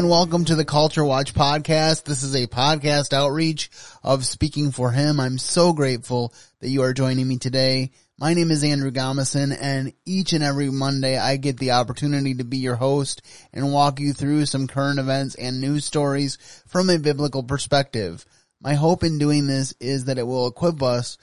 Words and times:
And 0.00 0.08
welcome 0.08 0.46
to 0.46 0.54
the 0.54 0.64
Culture 0.64 1.04
Watch 1.04 1.34
podcast. 1.34 2.04
This 2.04 2.22
is 2.22 2.34
a 2.34 2.46
podcast 2.46 3.12
outreach 3.12 3.70
of 4.02 4.24
Speaking 4.24 4.70
for 4.70 4.90
Him. 4.90 5.20
I'm 5.20 5.36
so 5.36 5.74
grateful 5.74 6.32
that 6.60 6.70
you 6.70 6.80
are 6.84 6.94
joining 6.94 7.28
me 7.28 7.36
today. 7.36 7.90
My 8.18 8.32
name 8.32 8.50
is 8.50 8.64
Andrew 8.64 8.92
Gomison 8.92 9.54
and 9.60 9.92
each 10.06 10.32
and 10.32 10.42
every 10.42 10.70
Monday 10.70 11.18
I 11.18 11.36
get 11.36 11.58
the 11.58 11.72
opportunity 11.72 12.32
to 12.36 12.44
be 12.44 12.56
your 12.56 12.76
host 12.76 13.20
and 13.52 13.74
walk 13.74 14.00
you 14.00 14.14
through 14.14 14.46
some 14.46 14.68
current 14.68 14.98
events 14.98 15.34
and 15.34 15.60
news 15.60 15.84
stories 15.84 16.38
from 16.66 16.88
a 16.88 16.98
biblical 16.98 17.42
perspective. 17.42 18.24
My 18.58 18.76
hope 18.76 19.04
in 19.04 19.18
doing 19.18 19.48
this 19.48 19.74
is 19.80 20.06
that 20.06 20.16
it 20.16 20.26
will 20.26 20.46
equip 20.46 20.82
us 20.82 21.18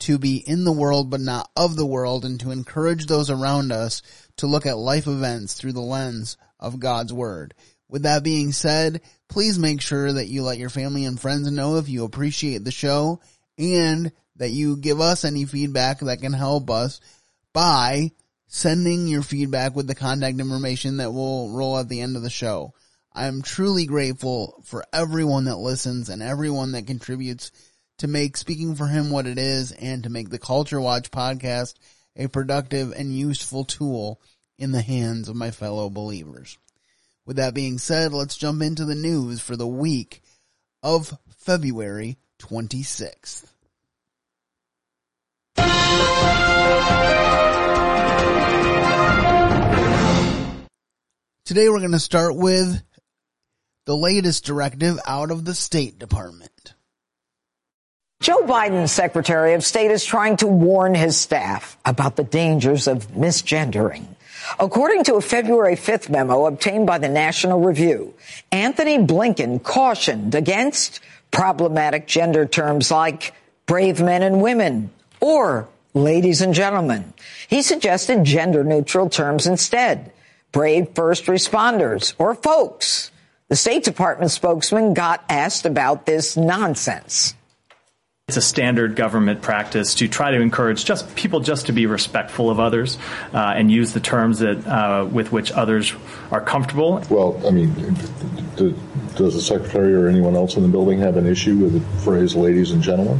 to 0.00 0.18
be 0.18 0.36
in 0.36 0.64
the 0.64 0.72
world 0.72 1.08
but 1.08 1.20
not 1.20 1.50
of 1.56 1.76
the 1.76 1.86
world 1.86 2.26
and 2.26 2.38
to 2.40 2.50
encourage 2.50 3.06
those 3.06 3.30
around 3.30 3.72
us 3.72 4.02
to 4.36 4.46
look 4.46 4.66
at 4.66 4.76
life 4.76 5.06
events 5.06 5.54
through 5.54 5.72
the 5.72 5.80
lens 5.80 6.36
of 6.60 6.78
God's 6.78 7.12
Word. 7.12 7.54
With 7.88 8.02
that 8.02 8.22
being 8.22 8.52
said, 8.52 9.00
please 9.28 9.58
make 9.58 9.80
sure 9.80 10.12
that 10.12 10.26
you 10.26 10.42
let 10.42 10.58
your 10.58 10.70
family 10.70 11.04
and 11.04 11.18
friends 11.18 11.50
know 11.50 11.76
if 11.76 11.88
you 11.88 12.04
appreciate 12.04 12.64
the 12.64 12.70
show 12.70 13.20
and 13.56 14.12
that 14.36 14.50
you 14.50 14.76
give 14.76 15.00
us 15.00 15.24
any 15.24 15.44
feedback 15.44 16.00
that 16.00 16.20
can 16.20 16.32
help 16.32 16.70
us 16.70 17.00
by 17.52 18.12
sending 18.46 19.06
your 19.06 19.22
feedback 19.22 19.74
with 19.74 19.86
the 19.86 19.94
contact 19.94 20.38
information 20.38 20.98
that 20.98 21.12
will 21.12 21.50
roll 21.50 21.78
at 21.78 21.88
the 21.88 22.00
end 22.00 22.16
of 22.16 22.22
the 22.22 22.30
show. 22.30 22.72
I'm 23.12 23.42
truly 23.42 23.86
grateful 23.86 24.62
for 24.64 24.84
everyone 24.92 25.46
that 25.46 25.56
listens 25.56 26.08
and 26.08 26.22
everyone 26.22 26.72
that 26.72 26.86
contributes 26.86 27.50
to 27.98 28.06
make 28.06 28.36
Speaking 28.36 28.74
for 28.74 28.86
Him 28.86 29.10
what 29.10 29.26
it 29.26 29.38
is 29.38 29.72
and 29.72 30.04
to 30.04 30.10
make 30.10 30.30
the 30.30 30.38
Culture 30.38 30.80
Watch 30.80 31.10
podcast 31.10 31.74
a 32.16 32.28
productive 32.28 32.92
and 32.92 33.16
useful 33.16 33.64
tool 33.64 34.20
in 34.56 34.72
the 34.72 34.82
hands 34.82 35.28
of 35.28 35.36
my 35.36 35.50
fellow 35.50 35.90
believers. 35.90 36.58
With 37.28 37.36
that 37.36 37.52
being 37.52 37.76
said, 37.76 38.14
let's 38.14 38.38
jump 38.38 38.62
into 38.62 38.86
the 38.86 38.94
news 38.94 39.38
for 39.38 39.54
the 39.54 39.66
week 39.66 40.22
of 40.82 41.14
February 41.28 42.16
26th. 42.38 43.44
Today 51.44 51.68
we're 51.68 51.80
going 51.80 51.92
to 51.92 51.98
start 51.98 52.34
with 52.34 52.82
the 53.84 53.94
latest 53.94 54.46
directive 54.46 54.98
out 55.06 55.30
of 55.30 55.44
the 55.44 55.54
State 55.54 55.98
Department. 55.98 56.72
Joe 58.22 58.46
Biden's 58.46 58.90
Secretary 58.90 59.52
of 59.52 59.66
State 59.66 59.90
is 59.90 60.02
trying 60.02 60.38
to 60.38 60.46
warn 60.46 60.94
his 60.94 61.18
staff 61.18 61.76
about 61.84 62.16
the 62.16 62.24
dangers 62.24 62.88
of 62.88 63.08
misgendering. 63.08 64.06
According 64.58 65.04
to 65.04 65.14
a 65.14 65.20
February 65.20 65.76
5th 65.76 66.08
memo 66.08 66.46
obtained 66.46 66.86
by 66.86 66.98
the 66.98 67.08
National 67.08 67.60
Review, 67.60 68.14
Antony 68.50 68.98
Blinken 68.98 69.62
cautioned 69.62 70.34
against 70.34 71.00
problematic 71.30 72.06
gender 72.06 72.46
terms 72.46 72.90
like 72.90 73.34
brave 73.66 74.00
men 74.00 74.22
and 74.22 74.40
women 74.40 74.90
or 75.20 75.68
ladies 75.94 76.40
and 76.40 76.54
gentlemen. 76.54 77.12
He 77.48 77.62
suggested 77.62 78.24
gender 78.24 78.64
neutral 78.64 79.08
terms 79.08 79.46
instead. 79.46 80.12
Brave 80.52 80.94
first 80.94 81.26
responders 81.26 82.14
or 82.18 82.34
folks. 82.34 83.10
The 83.48 83.56
State 83.56 83.84
Department 83.84 84.30
spokesman 84.30 84.94
got 84.94 85.24
asked 85.28 85.66
about 85.66 86.06
this 86.06 86.36
nonsense. 86.36 87.34
It's 88.28 88.36
a 88.36 88.42
standard 88.42 88.94
government 88.94 89.40
practice 89.40 89.94
to 89.94 90.06
try 90.06 90.32
to 90.32 90.40
encourage 90.42 90.84
just 90.84 91.16
people 91.16 91.40
just 91.40 91.64
to 91.68 91.72
be 91.72 91.86
respectful 91.86 92.50
of 92.50 92.60
others 92.60 92.98
uh, 93.32 93.54
and 93.56 93.72
use 93.72 93.94
the 93.94 94.00
terms 94.00 94.40
that 94.40 94.66
uh, 94.66 95.06
with 95.10 95.32
which 95.32 95.50
others 95.50 95.94
are 96.30 96.42
comfortable. 96.42 97.02
Well, 97.08 97.40
I 97.46 97.50
mean, 97.50 97.72
does 98.56 99.32
the 99.34 99.40
secretary 99.40 99.94
or 99.94 100.08
anyone 100.08 100.36
else 100.36 100.56
in 100.56 100.62
the 100.62 100.68
building 100.68 100.98
have 100.98 101.16
an 101.16 101.26
issue 101.26 101.56
with 101.56 101.72
the 101.72 102.02
phrase 102.02 102.36
"ladies 102.36 102.70
and 102.70 102.82
gentlemen"? 102.82 103.18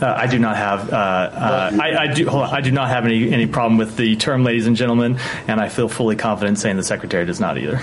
Uh, 0.00 0.14
I 0.16 0.26
do 0.26 0.38
not 0.38 0.56
have. 0.56 0.90
Uh, 0.90 0.96
uh, 0.96 1.70
I, 1.78 1.96
I, 2.04 2.14
do. 2.14 2.26
On, 2.30 2.48
I 2.48 2.62
do 2.62 2.70
not 2.70 2.88
have 2.88 3.04
any 3.04 3.30
any 3.30 3.46
problem 3.46 3.76
with 3.76 3.98
the 3.98 4.16
term 4.16 4.42
"ladies 4.42 4.66
and 4.66 4.74
gentlemen," 4.74 5.18
and 5.48 5.60
I 5.60 5.68
feel 5.68 5.90
fully 5.90 6.16
confident 6.16 6.58
saying 6.58 6.78
the 6.78 6.82
secretary 6.82 7.26
does 7.26 7.40
not 7.40 7.58
either. 7.58 7.82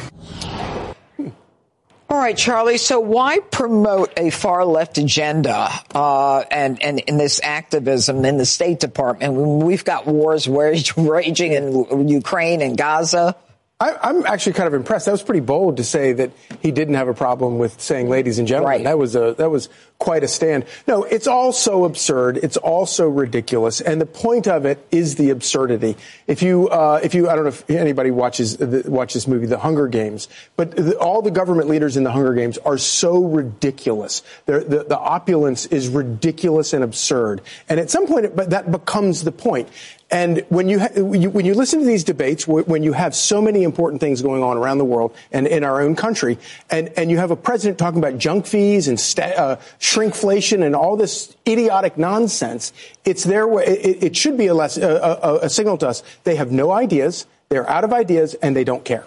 All 2.12 2.18
right, 2.18 2.36
Charlie. 2.36 2.78
So 2.78 3.00
why 3.00 3.40
promote 3.40 4.12
a 4.18 4.32
far 4.32 4.66
left 4.66 4.98
agenda 4.98 5.70
uh, 5.96 6.40
and 6.52 6.84
and 6.84 7.00
in 7.00 7.18
this 7.18 7.40
activism 7.42 8.26
in 8.26 8.36
the 8.36 8.46
State 8.46 8.82
Department 8.82 9.34
when 9.34 9.60
we've 9.60 9.86
got 9.86 10.06
wars 10.06 10.46
raging 10.98 11.54
in 11.54 12.10
Ukraine 12.10 12.62
and 12.62 12.78
Gaza? 12.78 13.38
I, 13.82 14.10
am 14.10 14.26
actually 14.28 14.54
kind 14.54 14.68
of 14.68 14.76
impressed. 14.76 15.08
That 15.08 15.12
was 15.12 15.24
pretty 15.24 15.40
bold 15.40 15.78
to 15.78 15.84
say 15.84 16.14
that 16.14 16.32
he 16.62 16.72
didn't 16.72 16.94
have 16.94 17.08
a 17.08 17.16
problem 17.16 17.58
with 17.58 17.82
saying 17.82 18.10
"ladies 18.10 18.38
and 18.38 18.48
gentlemen." 18.48 18.70
Right. 18.70 18.84
That 18.84 19.00
was 19.00 19.16
a 19.16 19.34
that 19.40 19.50
was 19.50 19.70
quite 19.98 20.24
a 20.24 20.28
stand. 20.28 20.66
No, 20.88 21.04
it's 21.04 21.26
all 21.26 21.52
so 21.52 21.86
absurd. 21.86 22.38
It's 22.38 22.58
all 22.58 22.86
so 22.86 23.08
ridiculous, 23.08 23.82
and 23.82 24.00
the 24.00 24.06
point 24.06 24.48
of 24.48 24.66
it 24.66 24.86
is 24.92 25.16
the 25.16 25.32
absurdity. 25.32 25.98
If 26.28 26.44
you 26.44 26.70
uh, 26.70 27.00
if 27.04 27.16
you 27.16 27.28
I 27.28 27.36
don't 27.36 27.46
know 27.46 27.50
if 27.50 27.68
anybody 27.72 28.12
watches 28.12 28.58
the, 28.58 28.84
watch 28.86 29.16
this 29.16 29.28
movie, 29.28 29.48
The 29.48 29.58
Hunger 29.58 29.88
Games, 29.88 30.28
but 30.56 30.76
the, 30.76 30.96
all 31.00 31.24
the 31.24 31.32
government 31.32 31.68
leaders 31.68 31.98
in 31.98 32.04
the 32.04 32.12
Hunger 32.12 32.36
Games 32.36 32.60
are 32.60 32.78
so 32.78 33.26
ridiculous. 33.26 34.22
The, 34.46 34.86
the 34.88 34.98
opulence 34.98 35.66
is 35.66 35.90
ridiculous 35.90 36.74
and 36.74 36.84
absurd, 36.84 37.42
and 37.68 37.80
at 37.80 37.90
some 37.90 38.06
point, 38.06 38.36
but 38.36 38.52
that 38.52 38.72
becomes 38.72 39.24
the 39.24 39.32
point. 39.32 39.70
And 40.12 40.46
when 40.50 40.68
you, 40.68 40.80
ha- 40.80 40.90
when 40.98 41.46
you 41.46 41.54
listen 41.54 41.80
to 41.80 41.86
these 41.86 42.04
debates, 42.04 42.46
when 42.46 42.84
you 42.84 42.92
have 42.92 43.16
so 43.16 43.42
many 43.42 43.64
important 43.64 44.02
things 44.02 44.22
going 44.22 44.44
on 44.44 44.58
around 44.58 44.78
the 44.78 44.86
world 44.86 45.16
and 45.32 45.48
in 45.48 45.64
our 45.64 45.82
own 45.82 45.96
country, 45.96 46.38
and, 46.70 46.90
and 46.98 47.10
you 47.10 47.18
have 47.18 47.32
a 47.32 47.38
president 47.38 47.80
talking 47.80 47.98
about 47.98 48.18
junk 48.18 48.46
fees 48.46 48.90
and 48.90 49.00
sta- 49.00 49.34
uh, 49.38 49.56
shrinkflation 49.80 50.66
and 50.66 50.76
all 50.76 50.98
this 50.98 51.34
idiotic 51.48 51.98
nonsense, 51.98 52.74
it's 53.06 53.24
their 53.24 53.48
way. 53.48 53.64
It, 53.66 54.04
it 54.04 54.16
should 54.18 54.38
be 54.38 54.48
a, 54.48 54.54
less, 54.54 54.76
a, 54.78 54.90
a, 54.90 55.36
a 55.44 55.50
signal 55.50 55.78
to 55.78 55.88
us. 55.88 56.04
They 56.26 56.36
have 56.36 56.52
no 56.52 56.72
ideas. 56.72 57.26
They're 57.48 57.70
out 57.70 57.86
of 57.86 57.94
ideas 57.94 58.34
and 58.36 58.54
they 58.54 58.66
don't 58.66 58.84
care. 58.84 59.06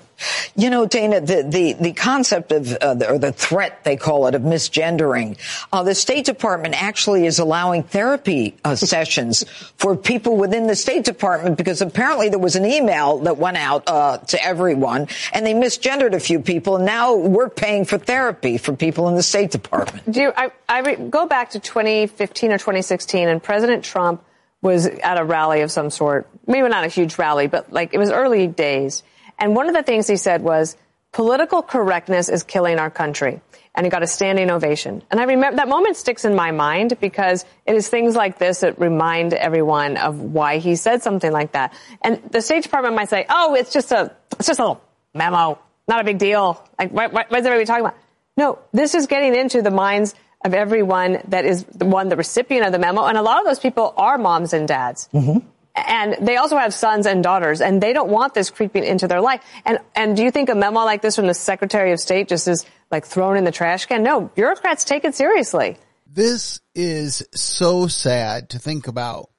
You 0.56 0.70
know, 0.70 0.86
Dana, 0.86 1.20
the, 1.20 1.42
the, 1.42 1.72
the 1.74 1.92
concept 1.92 2.52
of, 2.52 2.72
uh, 2.72 2.94
the, 2.94 3.10
or 3.10 3.18
the 3.18 3.32
threat, 3.32 3.84
they 3.84 3.96
call 3.96 4.26
it, 4.26 4.34
of 4.34 4.42
misgendering, 4.42 5.36
uh, 5.72 5.82
the 5.82 5.94
State 5.94 6.24
Department 6.24 6.80
actually 6.80 7.26
is 7.26 7.38
allowing 7.38 7.82
therapy 7.82 8.56
uh, 8.64 8.76
sessions 8.76 9.44
for 9.76 9.96
people 9.96 10.36
within 10.36 10.66
the 10.66 10.76
State 10.76 11.04
Department 11.04 11.56
because 11.58 11.82
apparently 11.82 12.28
there 12.28 12.38
was 12.38 12.56
an 12.56 12.64
email 12.64 13.18
that 13.20 13.38
went 13.38 13.56
out 13.56 13.84
uh, 13.86 14.18
to 14.18 14.42
everyone 14.44 15.08
and 15.32 15.44
they 15.44 15.54
misgendered 15.54 16.14
a 16.14 16.20
few 16.20 16.40
people 16.40 16.76
and 16.76 16.86
now 16.86 17.14
we're 17.14 17.48
paying 17.48 17.84
for 17.84 17.98
therapy 17.98 18.58
for 18.58 18.74
people 18.74 19.08
in 19.08 19.16
the 19.16 19.22
State 19.22 19.50
Department. 19.50 20.10
Do 20.10 20.20
you, 20.20 20.32
I, 20.36 20.50
I 20.68 20.80
re- 20.80 20.96
go 20.96 21.26
back 21.26 21.50
to 21.50 21.60
2015 21.60 22.52
or 22.52 22.58
2016 22.58 23.28
and 23.28 23.42
President 23.42 23.84
Trump 23.84 24.24
was 24.62 24.86
at 24.86 25.18
a 25.18 25.24
rally 25.24 25.60
of 25.60 25.70
some 25.70 25.90
sort, 25.90 26.26
maybe 26.46 26.66
not 26.68 26.84
a 26.84 26.88
huge 26.88 27.18
rally, 27.18 27.46
but 27.46 27.72
like 27.72 27.92
it 27.92 27.98
was 27.98 28.10
early 28.10 28.46
days 28.46 29.02
and 29.38 29.54
one 29.54 29.68
of 29.68 29.74
the 29.74 29.82
things 29.82 30.06
he 30.06 30.16
said 30.16 30.42
was, 30.42 30.76
political 31.12 31.62
correctness 31.62 32.28
is 32.28 32.42
killing 32.42 32.78
our 32.78 32.90
country. 32.90 33.40
And 33.76 33.86
he 33.86 33.90
got 33.90 34.02
a 34.02 34.06
standing 34.06 34.50
ovation. 34.50 35.02
And 35.10 35.20
I 35.20 35.24
remember 35.24 35.56
that 35.56 35.68
moment 35.68 35.96
sticks 35.96 36.24
in 36.24 36.34
my 36.34 36.52
mind 36.52 36.96
because 37.00 37.44
it 37.66 37.74
is 37.74 37.88
things 37.88 38.14
like 38.14 38.38
this 38.38 38.60
that 38.60 38.78
remind 38.78 39.32
everyone 39.32 39.96
of 39.96 40.20
why 40.20 40.58
he 40.58 40.76
said 40.76 41.02
something 41.02 41.32
like 41.32 41.52
that. 41.52 41.72
And 42.02 42.20
the 42.30 42.40
State 42.40 42.62
Department 42.62 42.94
might 42.94 43.08
say, 43.08 43.26
oh, 43.28 43.54
it's 43.54 43.72
just 43.72 43.90
a, 43.90 44.14
it's 44.38 44.46
just 44.46 44.60
a 44.60 44.62
little 44.62 44.82
memo. 45.12 45.58
Not 45.88 46.00
a 46.00 46.04
big 46.04 46.18
deal. 46.18 46.62
Like, 46.78 46.92
what, 46.92 47.12
is 47.12 47.22
everybody 47.30 47.64
talking 47.64 47.84
about? 47.84 47.98
No, 48.36 48.58
this 48.72 48.94
is 48.94 49.06
getting 49.06 49.34
into 49.34 49.60
the 49.60 49.70
minds 49.70 50.14
of 50.44 50.54
everyone 50.54 51.18
that 51.28 51.44
is 51.44 51.64
the 51.64 51.84
one, 51.84 52.08
the 52.08 52.16
recipient 52.16 52.66
of 52.66 52.72
the 52.72 52.78
memo. 52.78 53.04
And 53.04 53.16
a 53.16 53.22
lot 53.22 53.40
of 53.40 53.46
those 53.46 53.58
people 53.58 53.94
are 53.96 54.18
moms 54.18 54.52
and 54.52 54.68
dads. 54.68 55.08
Mm-hmm. 55.12 55.46
And 55.74 56.16
they 56.20 56.36
also 56.36 56.56
have 56.56 56.72
sons 56.72 57.06
and 57.06 57.22
daughters, 57.22 57.60
and 57.60 57.82
they 57.82 57.92
don't 57.92 58.08
want 58.08 58.32
this 58.32 58.48
creeping 58.50 58.84
into 58.84 59.08
their 59.08 59.20
life. 59.20 59.42
And 59.64 59.78
and 59.96 60.16
do 60.16 60.22
you 60.22 60.30
think 60.30 60.48
a 60.48 60.54
memo 60.54 60.80
like 60.84 61.02
this 61.02 61.16
from 61.16 61.26
the 61.26 61.34
Secretary 61.34 61.92
of 61.92 61.98
State 61.98 62.28
just 62.28 62.46
is 62.46 62.64
like 62.90 63.06
thrown 63.06 63.36
in 63.36 63.44
the 63.44 63.50
trash 63.50 63.86
can? 63.86 64.02
No, 64.02 64.20
bureaucrats 64.20 64.84
take 64.84 65.04
it 65.04 65.14
seriously. 65.14 65.76
This 66.06 66.60
is 66.76 67.26
so 67.34 67.88
sad 67.88 68.50
to 68.50 68.60
think 68.60 68.86
about 68.86 69.30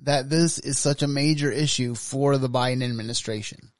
that 0.00 0.30
this 0.30 0.58
is 0.58 0.78
such 0.78 1.02
a 1.02 1.08
major 1.08 1.52
issue 1.52 1.94
for 1.94 2.38
the 2.38 2.48
Biden 2.48 2.82
administration. 2.82 3.72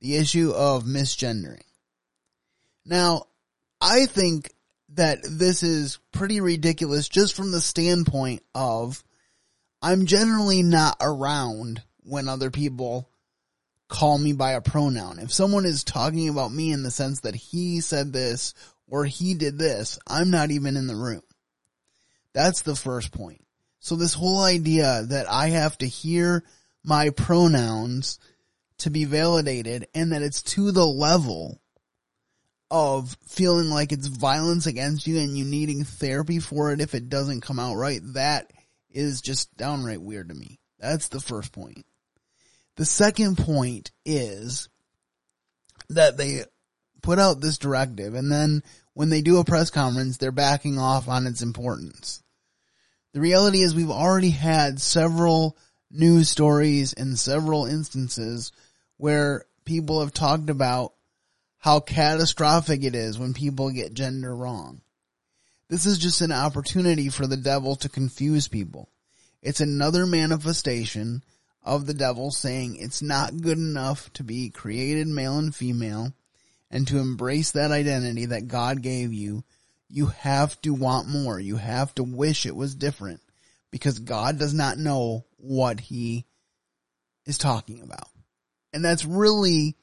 The 0.00 0.16
issue 0.16 0.50
of 0.50 0.84
misgendering. 0.84 1.62
Now, 2.84 3.26
I 3.80 4.06
think 4.06 4.52
that 4.94 5.18
this 5.22 5.62
is 5.62 5.98
pretty 6.12 6.40
ridiculous 6.40 7.08
just 7.08 7.36
from 7.36 7.52
the 7.52 7.60
standpoint 7.60 8.42
of 8.54 9.04
I'm 9.80 10.06
generally 10.06 10.62
not 10.62 10.96
around 11.00 11.82
when 12.02 12.28
other 12.28 12.50
people 12.50 13.08
call 13.88 14.18
me 14.18 14.32
by 14.32 14.52
a 14.52 14.60
pronoun. 14.60 15.18
If 15.18 15.32
someone 15.32 15.64
is 15.64 15.84
talking 15.84 16.28
about 16.28 16.52
me 16.52 16.72
in 16.72 16.82
the 16.82 16.90
sense 16.90 17.20
that 17.20 17.34
he 17.34 17.80
said 17.80 18.12
this 18.12 18.54
or 18.86 19.04
he 19.04 19.34
did 19.34 19.58
this, 19.58 19.98
I'm 20.06 20.30
not 20.30 20.50
even 20.50 20.76
in 20.76 20.86
the 20.86 20.96
room. 20.96 21.22
That's 22.32 22.62
the 22.62 22.76
first 22.76 23.12
point. 23.12 23.44
So 23.80 23.96
this 23.96 24.14
whole 24.14 24.42
idea 24.42 25.04
that 25.08 25.30
I 25.30 25.48
have 25.50 25.78
to 25.78 25.86
hear 25.86 26.44
my 26.84 27.10
pronouns 27.10 28.18
to 28.78 28.90
be 28.90 29.04
validated 29.04 29.86
and 29.94 30.12
that 30.12 30.22
it's 30.22 30.42
to 30.42 30.72
the 30.72 30.86
level 30.86 31.60
of 32.70 33.16
feeling 33.26 33.70
like 33.70 33.92
it's 33.92 34.08
violence 34.08 34.66
against 34.66 35.06
you 35.06 35.18
and 35.18 35.36
you 35.36 35.44
needing 35.44 35.84
therapy 35.84 36.38
for 36.38 36.72
it 36.72 36.80
if 36.80 36.94
it 36.94 37.08
doesn't 37.08 37.40
come 37.40 37.58
out 37.58 37.76
right, 37.76 38.00
that 38.14 38.52
is 38.90 39.20
just 39.20 39.56
downright 39.56 40.00
weird 40.00 40.28
to 40.28 40.34
me. 40.34 40.58
That's 40.78 41.08
the 41.08 41.20
first 41.20 41.52
point. 41.52 41.84
The 42.76 42.84
second 42.84 43.38
point 43.38 43.90
is 44.04 44.68
that 45.90 46.16
they 46.16 46.44
put 47.02 47.18
out 47.18 47.40
this 47.40 47.58
directive 47.58 48.14
and 48.14 48.30
then 48.30 48.62
when 48.94 49.10
they 49.10 49.22
do 49.22 49.38
a 49.38 49.44
press 49.44 49.70
conference, 49.70 50.16
they're 50.16 50.32
backing 50.32 50.78
off 50.78 51.08
on 51.08 51.26
its 51.26 51.42
importance. 51.42 52.22
The 53.12 53.20
reality 53.20 53.62
is 53.62 53.74
we've 53.74 53.90
already 53.90 54.30
had 54.30 54.80
several 54.80 55.56
news 55.90 56.28
stories 56.28 56.92
and 56.92 57.18
several 57.18 57.64
instances 57.64 58.52
where 58.96 59.44
people 59.64 60.00
have 60.00 60.12
talked 60.12 60.50
about 60.50 60.94
how 61.58 61.80
catastrophic 61.80 62.84
it 62.84 62.94
is 62.94 63.18
when 63.18 63.34
people 63.34 63.70
get 63.70 63.94
gender 63.94 64.34
wrong. 64.34 64.80
This 65.68 65.84
is 65.84 65.98
just 65.98 66.20
an 66.22 66.32
opportunity 66.32 67.10
for 67.10 67.26
the 67.26 67.36
devil 67.36 67.76
to 67.76 67.88
confuse 67.88 68.48
people. 68.48 68.88
It's 69.42 69.60
another 69.60 70.06
manifestation 70.06 71.22
of 71.62 71.86
the 71.86 71.94
devil 71.94 72.30
saying 72.30 72.76
it's 72.76 73.02
not 73.02 73.40
good 73.40 73.58
enough 73.58 74.10
to 74.14 74.24
be 74.24 74.48
created 74.48 75.06
male 75.06 75.38
and 75.38 75.54
female 75.54 76.12
and 76.70 76.88
to 76.88 76.98
embrace 76.98 77.52
that 77.52 77.70
identity 77.70 78.26
that 78.26 78.48
God 78.48 78.82
gave 78.82 79.12
you. 79.12 79.44
You 79.88 80.06
have 80.06 80.60
to 80.62 80.72
want 80.72 81.08
more. 81.08 81.38
You 81.38 81.56
have 81.56 81.94
to 81.96 82.02
wish 82.02 82.46
it 82.46 82.56
was 82.56 82.74
different 82.74 83.20
because 83.70 83.98
God 83.98 84.38
does 84.38 84.54
not 84.54 84.78
know 84.78 85.26
what 85.36 85.80
he 85.80 86.24
is 87.26 87.38
talking 87.38 87.82
about. 87.82 88.08
And 88.72 88.84
that's 88.84 89.04
really 89.04 89.76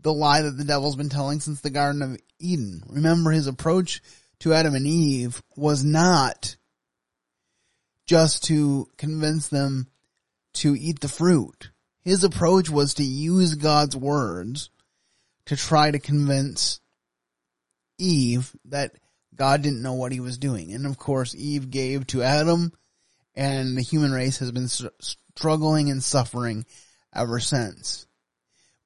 the 0.00 0.12
lie 0.12 0.42
that 0.42 0.56
the 0.56 0.64
devil's 0.64 0.96
been 0.96 1.08
telling 1.08 1.38
since 1.40 1.60
the 1.60 1.70
Garden 1.70 2.02
of 2.02 2.18
Eden. 2.40 2.82
Remember 2.88 3.30
his 3.30 3.46
approach 3.46 4.02
to 4.42 4.52
Adam 4.52 4.74
and 4.74 4.86
Eve 4.86 5.40
was 5.56 5.84
not 5.84 6.56
just 8.06 8.44
to 8.44 8.88
convince 8.96 9.48
them 9.48 9.86
to 10.54 10.74
eat 10.74 10.98
the 10.98 11.08
fruit. 11.08 11.70
His 12.02 12.24
approach 12.24 12.68
was 12.68 12.94
to 12.94 13.04
use 13.04 13.54
God's 13.54 13.96
words 13.96 14.70
to 15.46 15.56
try 15.56 15.92
to 15.92 16.00
convince 16.00 16.80
Eve 17.98 18.50
that 18.64 18.96
God 19.32 19.62
didn't 19.62 19.82
know 19.82 19.94
what 19.94 20.10
he 20.10 20.18
was 20.18 20.38
doing. 20.38 20.72
And 20.72 20.86
of 20.86 20.98
course, 20.98 21.36
Eve 21.36 21.70
gave 21.70 22.08
to 22.08 22.22
Adam 22.22 22.72
and 23.36 23.76
the 23.76 23.82
human 23.82 24.10
race 24.10 24.38
has 24.38 24.50
been 24.50 24.68
struggling 24.68 25.88
and 25.88 26.02
suffering 26.02 26.66
ever 27.14 27.38
since. 27.38 28.06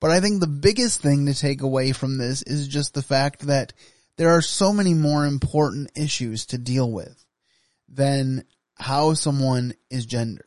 But 0.01 0.11
I 0.11 0.21
think 0.21 0.41
the 0.41 0.47
biggest 0.47 1.01
thing 1.01 1.25
to 1.27 1.35
take 1.35 1.63
away 1.63 1.93
from 1.93 2.19
this 2.19 2.43
is 2.43 2.69
just 2.69 2.93
the 2.93 3.03
fact 3.03 3.47
that 3.47 3.73
there 4.17 4.31
are 4.31 4.43
so 4.43 4.73
many 4.73 4.95
more 4.95 5.27
important 5.27 5.91
issues 5.95 6.47
to 6.47 6.59
deal 6.59 6.91
with 6.91 7.25
than 7.89 8.45
how 8.77 9.15
someone 9.15 9.75
is 9.91 10.07
gendered. 10.07 10.47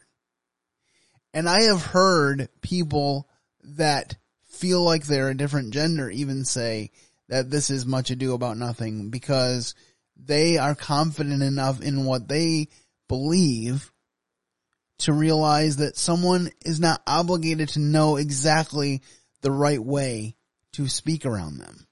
And 1.33 1.47
I 1.47 1.63
have 1.63 1.85
heard 1.85 2.49
people 2.61 3.29
that 3.63 4.17
feel 4.45 4.83
like 4.83 5.05
they're 5.05 5.29
a 5.29 5.37
different 5.37 5.73
gender 5.73 6.09
even 6.09 6.43
say 6.43 6.91
that 7.27 7.49
this 7.49 7.69
is 7.69 7.85
much 7.85 8.09
ado 8.09 8.33
about 8.33 8.57
nothing 8.57 9.09
because 9.09 9.75
they 10.17 10.57
are 10.57 10.75
confident 10.75 11.43
enough 11.43 11.81
in 11.81 12.05
what 12.05 12.27
they 12.27 12.67
believe 13.07 13.91
to 14.99 15.13
realize 15.13 15.77
that 15.77 15.97
someone 15.97 16.49
is 16.65 16.79
not 16.79 17.01
obligated 17.07 17.69
to 17.69 17.79
know 17.79 18.17
exactly 18.17 19.01
the 19.41 19.51
right 19.51 19.79
way 19.79 20.35
to 20.73 20.87
speak 20.87 21.25
around 21.25 21.57
them. 21.59 21.87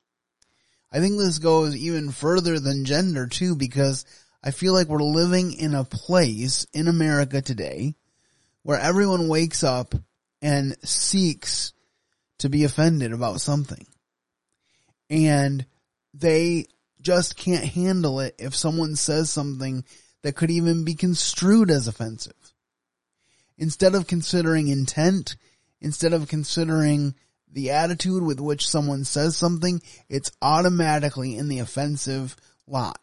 I 0.92 1.00
think 1.00 1.18
this 1.18 1.40
goes 1.40 1.76
even 1.76 2.12
further 2.12 2.60
than 2.60 2.86
gender 2.86 3.28
too 3.28 3.56
because 3.56 4.06
I 4.44 4.52
feel 4.52 4.74
like 4.74 4.88
we're 4.88 5.04
living 5.04 5.54
in 5.54 5.74
a 5.74 5.84
place 5.84 6.66
in 6.74 6.88
America 6.88 7.42
today 7.42 7.96
where 8.64 8.80
everyone 8.80 9.28
wakes 9.28 9.64
up 9.64 9.94
and 10.42 10.76
seeks 10.84 11.74
to 12.40 12.50
be 12.50 12.64
offended 12.64 13.12
about 13.14 13.42
something. 13.42 13.86
And 15.10 15.66
they 16.14 16.66
just 17.02 17.38
can't 17.38 17.66
handle 17.66 18.20
it 18.20 18.36
if 18.38 18.56
someone 18.56 18.96
says 18.96 19.30
something 19.30 19.84
that 20.22 20.36
could 20.36 20.52
even 20.52 20.84
be 20.84 20.96
construed 20.96 21.72
as 21.72 21.88
offensive. 21.88 22.34
Instead 23.58 23.96
of 23.96 24.08
considering 24.08 24.68
intent, 24.68 25.36
instead 25.82 26.14
of 26.14 26.28
considering 26.28 27.16
the 27.52 27.72
attitude 27.72 28.24
with 28.24 28.40
which 28.40 28.68
someone 28.68 29.04
says 29.04 29.36
something, 29.36 29.82
it's 30.10 30.32
automatically 30.42 31.38
in 31.38 31.48
the 31.48 31.60
offensive 31.60 32.36
lot. 32.68 33.00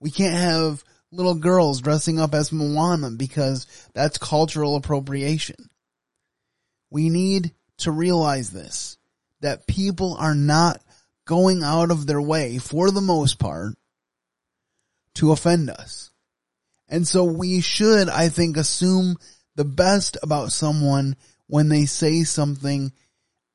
We 0.00 0.10
can't 0.10 0.36
have 0.36 0.84
little 1.10 1.34
girls 1.34 1.80
dressing 1.80 2.20
up 2.20 2.34
as 2.34 2.52
Moana 2.52 3.10
because 3.10 3.66
that's 3.94 4.18
cultural 4.18 4.76
appropriation. 4.76 5.70
We 6.90 7.08
need 7.08 7.52
to 7.78 7.90
realize 7.90 8.50
this, 8.50 8.96
that 9.40 9.66
people 9.66 10.16
are 10.18 10.34
not 10.34 10.82
going 11.24 11.62
out 11.62 11.90
of 11.90 12.06
their 12.06 12.20
way, 12.20 12.58
for 12.58 12.90
the 12.90 13.00
most 13.00 13.38
part, 13.38 13.74
to 15.14 15.32
offend 15.32 15.70
us. 15.70 16.10
And 16.88 17.06
so 17.06 17.24
we 17.24 17.60
should, 17.60 18.08
I 18.08 18.28
think, 18.28 18.56
assume 18.56 19.16
the 19.56 19.64
best 19.64 20.16
about 20.22 20.52
someone 20.52 21.16
when 21.48 21.68
they 21.68 21.86
say 21.86 22.22
something 22.22 22.92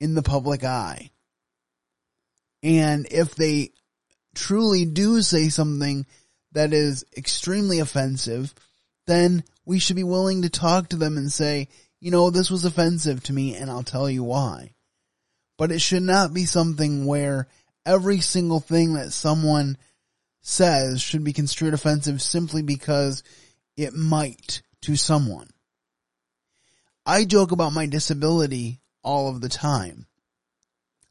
in 0.01 0.15
the 0.15 0.23
public 0.23 0.65
eye. 0.65 1.11
And 2.63 3.07
if 3.09 3.35
they 3.35 3.69
truly 4.35 4.83
do 4.83 5.21
say 5.21 5.49
something 5.49 6.05
that 6.51 6.73
is 6.73 7.05
extremely 7.15 7.79
offensive, 7.79 8.53
then 9.05 9.43
we 9.63 9.79
should 9.79 9.95
be 9.95 10.03
willing 10.03 10.41
to 10.41 10.49
talk 10.49 10.89
to 10.89 10.95
them 10.95 11.17
and 11.17 11.31
say, 11.31 11.69
you 11.99 12.09
know, 12.09 12.31
this 12.31 12.49
was 12.49 12.65
offensive 12.65 13.21
to 13.23 13.33
me 13.33 13.55
and 13.55 13.69
I'll 13.69 13.83
tell 13.83 14.09
you 14.09 14.23
why. 14.23 14.73
But 15.57 15.71
it 15.71 15.79
should 15.79 16.03
not 16.03 16.33
be 16.33 16.45
something 16.45 17.05
where 17.05 17.47
every 17.85 18.21
single 18.21 18.59
thing 18.59 18.95
that 18.95 19.13
someone 19.13 19.77
says 20.41 20.99
should 20.99 21.23
be 21.23 21.33
construed 21.33 21.75
offensive 21.75 22.21
simply 22.21 22.63
because 22.63 23.21
it 23.77 23.93
might 23.93 24.63
to 24.81 24.95
someone. 24.95 25.49
I 27.05 27.25
joke 27.25 27.51
about 27.51 27.73
my 27.73 27.85
disability 27.85 28.80
all 29.03 29.29
of 29.29 29.41
the 29.41 29.49
time. 29.49 30.05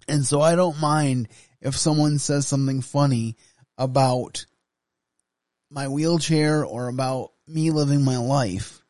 And 0.08 0.26
so 0.26 0.40
I 0.40 0.56
don't 0.56 0.80
mind 0.80 1.28
if 1.60 1.76
someone 1.76 2.18
says 2.18 2.46
something 2.46 2.80
funny 2.80 3.36
about 3.78 4.44
my 5.70 5.88
wheelchair 5.88 6.64
or 6.64 6.88
about 6.88 7.32
me 7.46 7.70
living 7.70 8.04
my 8.04 8.16
life. 8.16 8.82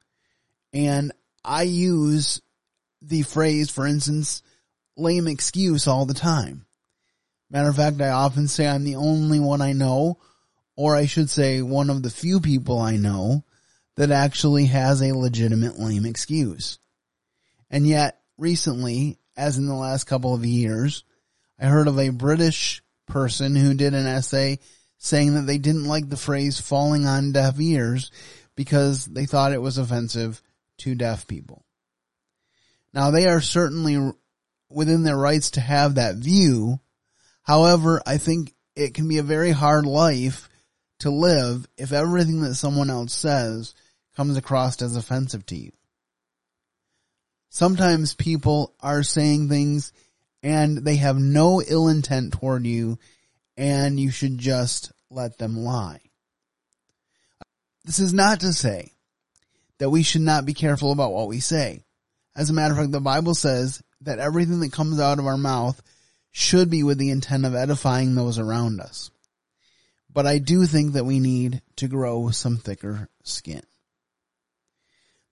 And 0.72 1.12
I 1.44 1.62
use 1.62 2.40
the 3.02 3.22
phrase, 3.22 3.70
for 3.70 3.86
instance, 3.86 4.42
lame 4.96 5.26
excuse 5.26 5.86
all 5.86 6.06
the 6.06 6.14
time. 6.14 6.66
Matter 7.50 7.68
of 7.68 7.76
fact, 7.76 8.00
I 8.00 8.10
often 8.10 8.48
say 8.48 8.66
I'm 8.66 8.84
the 8.84 8.96
only 8.96 9.40
one 9.40 9.60
I 9.60 9.72
know, 9.72 10.18
or 10.76 10.94
I 10.94 11.06
should 11.06 11.28
say 11.28 11.62
one 11.62 11.90
of 11.90 12.02
the 12.02 12.10
few 12.10 12.40
people 12.40 12.78
I 12.78 12.96
know 12.96 13.44
that 13.96 14.10
actually 14.10 14.66
has 14.66 15.02
a 15.02 15.16
legitimate 15.16 15.78
lame 15.78 16.06
excuse. 16.06 16.78
And 17.70 17.86
yet, 17.86 18.19
recently, 18.40 19.18
as 19.36 19.58
in 19.58 19.66
the 19.66 19.74
last 19.74 20.04
couple 20.04 20.34
of 20.34 20.44
years, 20.44 21.04
I 21.58 21.66
heard 21.66 21.88
of 21.88 21.98
a 21.98 22.10
British 22.10 22.82
person 23.06 23.54
who 23.54 23.74
did 23.74 23.94
an 23.94 24.06
essay 24.06 24.58
saying 24.98 25.34
that 25.34 25.42
they 25.42 25.58
didn't 25.58 25.86
like 25.86 26.08
the 26.08 26.16
phrase 26.16 26.60
falling 26.60 27.06
on 27.06 27.32
deaf 27.32 27.60
ears 27.60 28.10
because 28.54 29.06
they 29.06 29.26
thought 29.26 29.52
it 29.52 29.62
was 29.62 29.78
offensive 29.78 30.42
to 30.78 30.94
deaf 30.94 31.26
people. 31.26 31.64
Now 32.92 33.10
they 33.10 33.26
are 33.26 33.40
certainly 33.40 34.12
within 34.68 35.02
their 35.02 35.16
rights 35.16 35.52
to 35.52 35.60
have 35.60 35.94
that 35.94 36.16
view. 36.16 36.80
However, 37.42 38.02
I 38.06 38.18
think 38.18 38.54
it 38.76 38.94
can 38.94 39.08
be 39.08 39.18
a 39.18 39.22
very 39.22 39.50
hard 39.50 39.86
life 39.86 40.48
to 41.00 41.10
live 41.10 41.66
if 41.76 41.92
everything 41.92 42.42
that 42.42 42.54
someone 42.54 42.90
else 42.90 43.14
says 43.14 43.74
comes 44.16 44.36
across 44.36 44.80
as 44.82 44.96
offensive 44.96 45.44
to 45.46 45.56
you. 45.56 45.72
Sometimes 47.50 48.14
people 48.14 48.72
are 48.80 49.02
saying 49.02 49.48
things 49.48 49.92
and 50.42 50.78
they 50.78 50.96
have 50.96 51.18
no 51.18 51.60
ill 51.60 51.88
intent 51.88 52.32
toward 52.32 52.64
you 52.64 52.98
and 53.56 53.98
you 53.98 54.10
should 54.10 54.38
just 54.38 54.92
let 55.10 55.36
them 55.36 55.56
lie. 55.56 56.00
This 57.84 57.98
is 57.98 58.14
not 58.14 58.40
to 58.40 58.52
say 58.52 58.92
that 59.78 59.90
we 59.90 60.04
should 60.04 60.22
not 60.22 60.46
be 60.46 60.54
careful 60.54 60.92
about 60.92 61.12
what 61.12 61.26
we 61.26 61.40
say. 61.40 61.82
As 62.36 62.50
a 62.50 62.52
matter 62.52 62.72
of 62.72 62.78
fact, 62.78 62.92
the 62.92 63.00
Bible 63.00 63.34
says 63.34 63.82
that 64.02 64.20
everything 64.20 64.60
that 64.60 64.72
comes 64.72 65.00
out 65.00 65.18
of 65.18 65.26
our 65.26 65.36
mouth 65.36 65.82
should 66.30 66.70
be 66.70 66.84
with 66.84 66.98
the 66.98 67.10
intent 67.10 67.44
of 67.44 67.56
edifying 67.56 68.14
those 68.14 68.38
around 68.38 68.80
us. 68.80 69.10
But 70.12 70.26
I 70.26 70.38
do 70.38 70.66
think 70.66 70.92
that 70.92 71.04
we 71.04 71.18
need 71.18 71.62
to 71.76 71.88
grow 71.88 72.30
some 72.30 72.58
thicker 72.58 73.08
skin. 73.24 73.62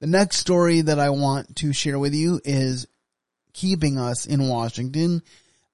The 0.01 0.07
next 0.07 0.37
story 0.37 0.81
that 0.81 1.01
I 1.01 1.11
want 1.11 1.57
to 1.57 1.73
share 1.73 1.99
with 1.99 2.15
you 2.15 2.41
is 2.45 2.87
keeping 3.53 3.99
us 3.99 4.27
in 4.27 4.49
Washington. 4.49 5.23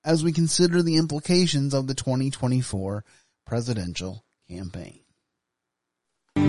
as 0.04 0.23
we 0.23 0.33
consider 0.33 0.83
the 0.83 0.97
implications 0.97 1.73
of 1.73 1.87
the 1.87 1.95
2024 1.95 3.02
presidential 3.47 4.23
campaign. 4.49 5.00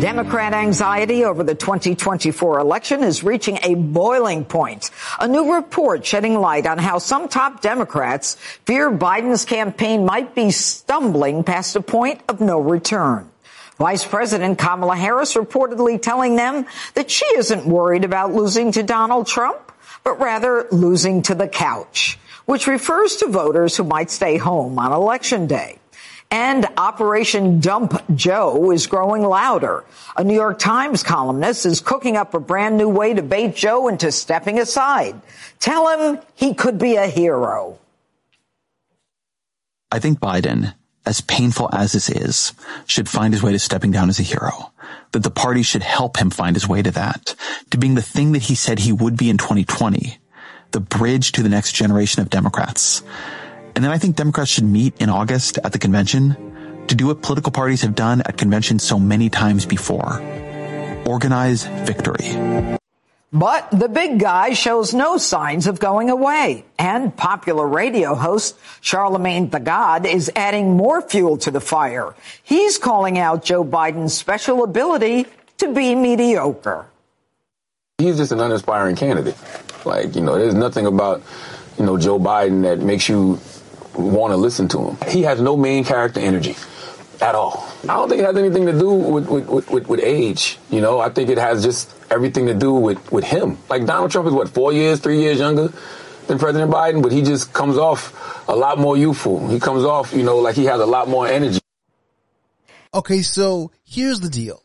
Democrat 0.01 0.53
anxiety 0.53 1.23
over 1.23 1.41
the 1.41 1.55
2024 1.55 2.59
election 2.59 3.01
is 3.01 3.23
reaching 3.23 3.57
a 3.63 3.75
boiling 3.75 4.43
point. 4.43 4.91
A 5.21 5.27
new 5.27 5.55
report 5.55 6.05
shedding 6.05 6.35
light 6.35 6.67
on 6.67 6.77
how 6.77 6.97
some 6.97 7.29
top 7.29 7.61
Democrats 7.61 8.35
fear 8.65 8.91
Biden's 8.91 9.45
campaign 9.45 10.05
might 10.05 10.35
be 10.35 10.51
stumbling 10.51 11.45
past 11.45 11.77
a 11.77 11.81
point 11.81 12.19
of 12.27 12.41
no 12.41 12.59
return. 12.59 13.31
Vice 13.77 14.05
President 14.05 14.57
Kamala 14.57 14.95
Harris 14.95 15.35
reportedly 15.35 16.01
telling 16.01 16.35
them 16.35 16.65
that 16.93 17.11
she 17.11 17.25
isn't 17.37 17.65
worried 17.65 18.05
about 18.05 18.33
losing 18.33 18.71
to 18.71 18.83
Donald 18.83 19.27
Trump, 19.27 19.71
but 20.03 20.19
rather 20.19 20.67
losing 20.71 21.21
to 21.23 21.35
the 21.35 21.47
couch, 21.47 22.17
which 22.45 22.67
refers 22.67 23.17
to 23.17 23.27
voters 23.27 23.75
who 23.75 23.83
might 23.83 24.09
stay 24.09 24.37
home 24.37 24.79
on 24.79 24.93
election 24.93 25.47
day. 25.47 25.79
And 26.31 26.65
Operation 26.77 27.59
Dump 27.59 28.01
Joe 28.15 28.71
is 28.71 28.87
growing 28.87 29.21
louder. 29.23 29.83
A 30.17 30.23
New 30.23 30.33
York 30.33 30.57
Times 30.57 31.03
columnist 31.03 31.65
is 31.65 31.81
cooking 31.81 32.17
up 32.17 32.33
a 32.33 32.39
brand 32.39 32.77
new 32.77 32.89
way 32.89 33.13
to 33.13 33.21
bait 33.21 33.55
Joe 33.55 33.87
into 33.87 34.11
stepping 34.11 34.57
aside. 34.57 35.21
Tell 35.59 35.87
him 35.87 36.19
he 36.33 36.53
could 36.53 36.79
be 36.79 36.95
a 36.95 37.07
hero. 37.07 37.77
I 39.91 39.99
think 39.99 40.19
Biden 40.19 40.73
as 41.05 41.21
painful 41.21 41.69
as 41.71 41.91
this 41.91 42.09
is, 42.09 42.53
should 42.85 43.09
find 43.09 43.33
his 43.33 43.43
way 43.43 43.51
to 43.51 43.59
stepping 43.59 43.91
down 43.91 44.09
as 44.09 44.19
a 44.19 44.23
hero. 44.23 44.71
That 45.11 45.23
the 45.23 45.31
party 45.31 45.63
should 45.63 45.83
help 45.83 46.17
him 46.17 46.29
find 46.29 46.55
his 46.55 46.67
way 46.67 46.81
to 46.81 46.91
that, 46.91 47.35
to 47.71 47.77
being 47.77 47.95
the 47.95 48.01
thing 48.01 48.33
that 48.33 48.43
he 48.43 48.55
said 48.55 48.79
he 48.79 48.91
would 48.91 49.17
be 49.17 49.29
in 49.29 49.37
2020, 49.37 50.17
the 50.71 50.79
bridge 50.79 51.31
to 51.33 51.43
the 51.43 51.49
next 51.49 51.73
generation 51.73 52.21
of 52.21 52.29
Democrats. 52.29 53.01
And 53.75 53.83
then 53.83 53.91
I 53.91 53.97
think 53.97 54.15
Democrats 54.15 54.51
should 54.51 54.65
meet 54.65 54.99
in 55.01 55.09
August 55.09 55.57
at 55.63 55.71
the 55.71 55.79
convention 55.79 56.85
to 56.87 56.95
do 56.95 57.07
what 57.07 57.21
political 57.21 57.51
parties 57.51 57.81
have 57.81 57.95
done 57.95 58.21
at 58.21 58.37
conventions 58.37 58.83
so 58.83 58.99
many 58.99 59.29
times 59.29 59.65
before. 59.65 60.21
Organize 61.05 61.65
victory. 61.65 62.77
But 63.35 63.69
the 63.69 63.89
big 63.89 64.17
guy 64.17 64.53
shows 64.53 64.93
no 64.93 65.17
signs 65.17 65.67
of 65.67 65.77
going 65.77 66.09
away. 66.09 66.63
And 66.79 67.13
popular 67.13 67.67
radio 67.67 68.15
host 68.15 68.55
Charlemagne 68.79 69.49
the 69.49 69.59
God 69.59 70.05
is 70.05 70.31
adding 70.37 70.77
more 70.77 71.01
fuel 71.01 71.35
to 71.39 71.51
the 71.51 71.59
fire. 71.59 72.15
He's 72.43 72.77
calling 72.77 73.19
out 73.19 73.43
Joe 73.43 73.65
Biden's 73.65 74.13
special 74.13 74.63
ability 74.63 75.25
to 75.57 75.73
be 75.73 75.95
mediocre. 75.95 76.85
He's 77.97 78.15
just 78.15 78.31
an 78.31 78.39
uninspiring 78.39 78.95
candidate. 78.95 79.35
Like, 79.83 80.15
you 80.15 80.21
know, 80.21 80.39
there's 80.39 80.55
nothing 80.55 80.85
about, 80.85 81.21
you 81.77 81.85
know, 81.85 81.97
Joe 81.97 82.17
Biden 82.17 82.61
that 82.61 82.79
makes 82.79 83.09
you 83.09 83.41
want 83.95 84.31
to 84.31 84.37
listen 84.37 84.69
to 84.69 84.79
him. 84.91 85.09
He 85.09 85.23
has 85.23 85.41
no 85.41 85.57
main 85.57 85.83
character 85.83 86.21
energy 86.21 86.55
at 87.21 87.35
all. 87.35 87.67
I 87.83 87.87
don't 87.87 88.09
think 88.09 88.21
it 88.21 88.25
has 88.25 88.37
anything 88.37 88.65
to 88.65 88.73
do 88.73 88.91
with, 88.91 89.27
with, 89.27 89.69
with, 89.69 89.87
with, 89.87 89.99
age. 89.99 90.57
You 90.69 90.81
know, 90.81 90.99
I 90.99 91.09
think 91.09 91.29
it 91.29 91.37
has 91.37 91.63
just 91.63 91.93
everything 92.11 92.47
to 92.47 92.53
do 92.53 92.73
with, 92.73 93.11
with 93.11 93.23
him. 93.23 93.57
Like 93.69 93.85
Donald 93.85 94.11
Trump 94.11 94.27
is 94.27 94.33
what, 94.33 94.49
four 94.49 94.73
years, 94.73 94.99
three 94.99 95.21
years 95.21 95.39
younger 95.39 95.71
than 96.27 96.39
President 96.39 96.71
Biden, 96.71 97.01
but 97.01 97.11
he 97.11 97.21
just 97.21 97.53
comes 97.53 97.77
off 97.77 98.47
a 98.47 98.55
lot 98.55 98.79
more 98.79 98.97
youthful. 98.97 99.47
He 99.47 99.59
comes 99.59 99.83
off, 99.83 100.13
you 100.13 100.23
know, 100.23 100.37
like 100.37 100.55
he 100.55 100.65
has 100.65 100.79
a 100.79 100.85
lot 100.85 101.07
more 101.07 101.27
energy. 101.27 101.59
Okay, 102.93 103.21
so 103.21 103.71
here's 103.83 104.19
the 104.19 104.29
deal. 104.29 104.61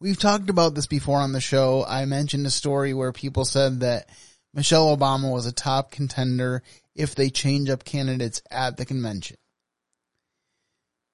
We've 0.00 0.18
talked 0.18 0.50
about 0.50 0.74
this 0.74 0.86
before 0.86 1.20
on 1.20 1.32
the 1.32 1.40
show. 1.40 1.84
I 1.86 2.04
mentioned 2.04 2.46
a 2.46 2.50
story 2.50 2.92
where 2.92 3.12
people 3.12 3.44
said 3.44 3.80
that 3.80 4.10
Michelle 4.52 4.94
Obama 4.94 5.32
was 5.32 5.46
a 5.46 5.52
top 5.52 5.90
contender 5.90 6.62
if 6.94 7.14
they 7.14 7.30
change 7.30 7.70
up 7.70 7.84
candidates 7.84 8.42
at 8.50 8.76
the 8.76 8.84
convention. 8.84 9.36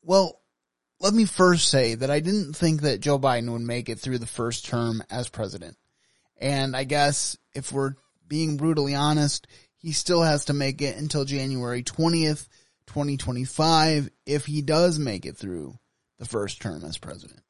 Well, 0.02 0.40
let 1.02 1.12
me 1.12 1.24
first 1.24 1.68
say 1.68 1.96
that 1.96 2.10
I 2.12 2.20
didn't 2.20 2.54
think 2.54 2.82
that 2.82 3.00
Joe 3.00 3.18
Biden 3.18 3.50
would 3.50 3.62
make 3.62 3.88
it 3.88 3.98
through 3.98 4.18
the 4.18 4.26
first 4.26 4.66
term 4.66 5.02
as 5.10 5.28
president. 5.28 5.76
And 6.40 6.76
I 6.76 6.84
guess 6.84 7.36
if 7.54 7.72
we're 7.72 7.94
being 8.28 8.56
brutally 8.56 8.94
honest, 8.94 9.48
he 9.76 9.90
still 9.90 10.22
has 10.22 10.44
to 10.44 10.52
make 10.52 10.80
it 10.80 10.96
until 10.96 11.24
January 11.24 11.82
20th, 11.82 12.48
2025 12.86 14.10
if 14.26 14.46
he 14.46 14.62
does 14.62 15.00
make 15.00 15.26
it 15.26 15.36
through 15.36 15.76
the 16.18 16.24
first 16.24 16.62
term 16.62 16.84
as 16.84 16.98
president. 16.98 17.40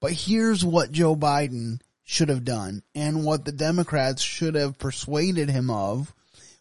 But 0.00 0.10
here's 0.10 0.64
what 0.64 0.90
Joe 0.90 1.14
Biden 1.14 1.80
should 2.02 2.28
have 2.28 2.44
done 2.44 2.82
and 2.92 3.24
what 3.24 3.44
the 3.44 3.52
Democrats 3.52 4.20
should 4.20 4.56
have 4.56 4.78
persuaded 4.78 5.48
him 5.48 5.70
of 5.70 6.12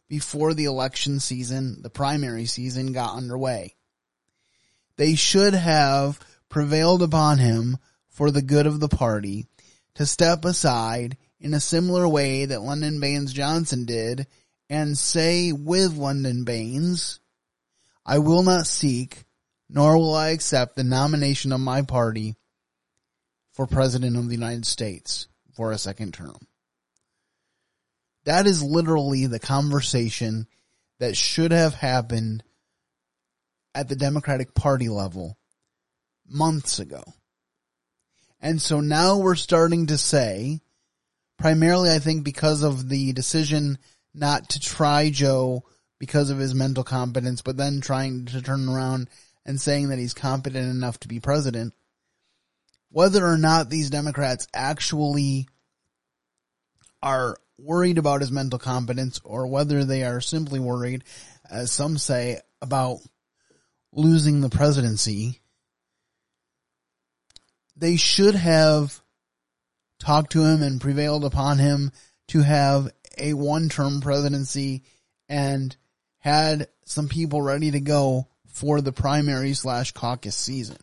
before 0.08 0.54
the 0.54 0.66
election 0.66 1.20
season, 1.20 1.82
the 1.82 1.90
primary 1.90 2.46
season 2.46 2.92
got 2.92 3.16
underway. 3.16 3.74
They 5.02 5.16
should 5.16 5.56
have 5.56 6.20
prevailed 6.48 7.02
upon 7.02 7.40
him 7.40 7.80
for 8.10 8.30
the 8.30 8.44
good 8.44 8.68
of 8.68 8.80
the 8.80 8.88
party 8.88 9.48
to 9.96 10.06
step 10.06 10.46
aside 10.46 11.18
in 11.40 11.56
a 11.56 11.60
similar 11.60 12.08
way 12.08 12.46
that 12.46 12.62
Lyndon 12.62 13.00
Baines 13.00 13.34
Johnson 13.34 13.86
did 13.86 14.28
and 14.70 14.96
say 14.96 15.54
with 15.54 15.98
London 15.98 16.44
Baines, 16.44 17.20
I 18.06 18.20
will 18.20 18.44
not 18.44 18.68
seek 18.68 19.24
nor 19.68 19.98
will 19.98 20.14
I 20.14 20.30
accept 20.30 20.76
the 20.76 20.84
nomination 20.84 21.52
of 21.52 21.62
my 21.62 21.82
party 21.82 22.36
for 23.54 23.66
President 23.66 24.16
of 24.16 24.28
the 24.28 24.36
United 24.36 24.68
States 24.68 25.28
for 25.56 25.72
a 25.72 25.80
second 25.80 26.14
term. 26.14 26.38
That 28.26 28.46
is 28.46 28.62
literally 28.62 29.26
the 29.26 29.40
conversation 29.40 30.46
that 31.00 31.18
should 31.18 31.54
have 31.54 31.74
happened 31.74 32.44
at 33.74 33.90
the 33.90 33.96
Democratic 33.96 34.54
Party 34.54 34.90
level 34.90 35.38
months 36.28 36.80
ago. 36.80 37.04
And 38.40 38.62
so 38.62 38.80
now 38.80 39.18
we're 39.18 39.36
starting 39.36 39.88
to 39.88 39.98
say, 39.98 40.62
primarily 41.38 41.92
I 41.92 42.00
think 42.00 42.24
because 42.24 42.64
of 42.64 42.90
the 42.90 43.14
decision 43.14 43.78
not 44.14 44.50
to 44.50 44.60
try 44.60 45.10
Joe 45.10 45.64
because 46.00 46.32
of 46.32 46.40
his 46.40 46.56
mental 46.56 46.84
competence, 46.84 47.42
but 47.42 47.58
then 47.58 47.82
trying 47.82 48.26
to 48.26 48.42
turn 48.42 48.68
around 48.68 49.08
and 49.46 49.62
saying 49.62 49.90
that 49.90 50.00
he's 50.00 50.14
competent 50.14 50.70
enough 50.70 51.00
to 51.02 51.08
be 51.08 51.20
president, 51.20 51.74
whether 52.90 53.26
or 53.26 53.38
not 53.38 53.70
these 53.70 53.90
Democrats 53.90 54.48
actually 54.54 55.48
are 57.02 57.38
worried 57.58 57.98
about 57.98 58.22
his 58.22 58.32
mental 58.32 58.60
competence 58.60 59.22
or 59.24 59.48
whether 59.48 59.86
they 59.86 60.04
are 60.04 60.22
simply 60.22 60.60
worried, 60.60 61.04
as 61.50 61.72
some 61.72 61.98
say, 61.98 62.40
about 62.62 63.00
losing 63.94 64.42
the 64.42 64.50
presidency, 64.50 65.42
they 67.76 67.96
should 67.96 68.36
have 68.36 69.00
talked 70.00 70.32
to 70.34 70.44
him 70.44 70.62
and 70.62 70.82
prevailed 70.82 71.26
upon 71.26 71.60
him 71.60 71.92
to 72.28 72.42
have 72.42 72.90
a 73.18 73.34
one 73.34 73.70
term 73.70 74.02
presidency 74.02 74.84
and 75.28 75.76
had 76.20 76.68
some 76.86 77.08
people 77.08 77.42
ready 77.42 77.72
to 77.72 77.80
go 77.80 78.28
for 78.48 78.82
the 78.82 78.92
primary 78.92 79.54
slash 79.54 79.92
caucus 79.92 80.36
season. 80.36 80.78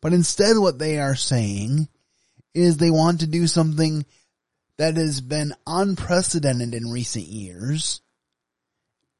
But 0.00 0.12
instead 0.12 0.58
what 0.58 0.78
they 0.78 0.98
are 0.98 1.14
saying 1.14 1.88
is 2.54 2.76
they 2.76 2.90
want 2.90 3.20
to 3.20 3.26
do 3.26 3.46
something 3.46 4.04
that 4.78 4.96
has 4.96 5.20
been 5.20 5.54
unprecedented 5.66 6.74
in 6.74 6.90
recent 6.90 7.26
years 7.26 8.00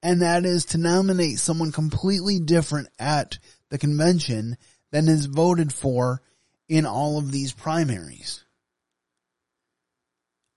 and 0.06 0.22
that 0.22 0.44
is 0.44 0.66
to 0.66 0.78
nominate 0.78 1.36
someone 1.36 1.72
completely 1.72 2.38
different 2.38 2.88
at 2.96 3.40
the 3.70 3.76
convention 3.76 4.56
than 4.92 5.08
is 5.08 5.26
voted 5.26 5.72
for 5.72 6.22
in 6.68 6.86
all 6.86 7.18
of 7.18 7.32
these 7.32 7.52
primaries. 7.52 8.44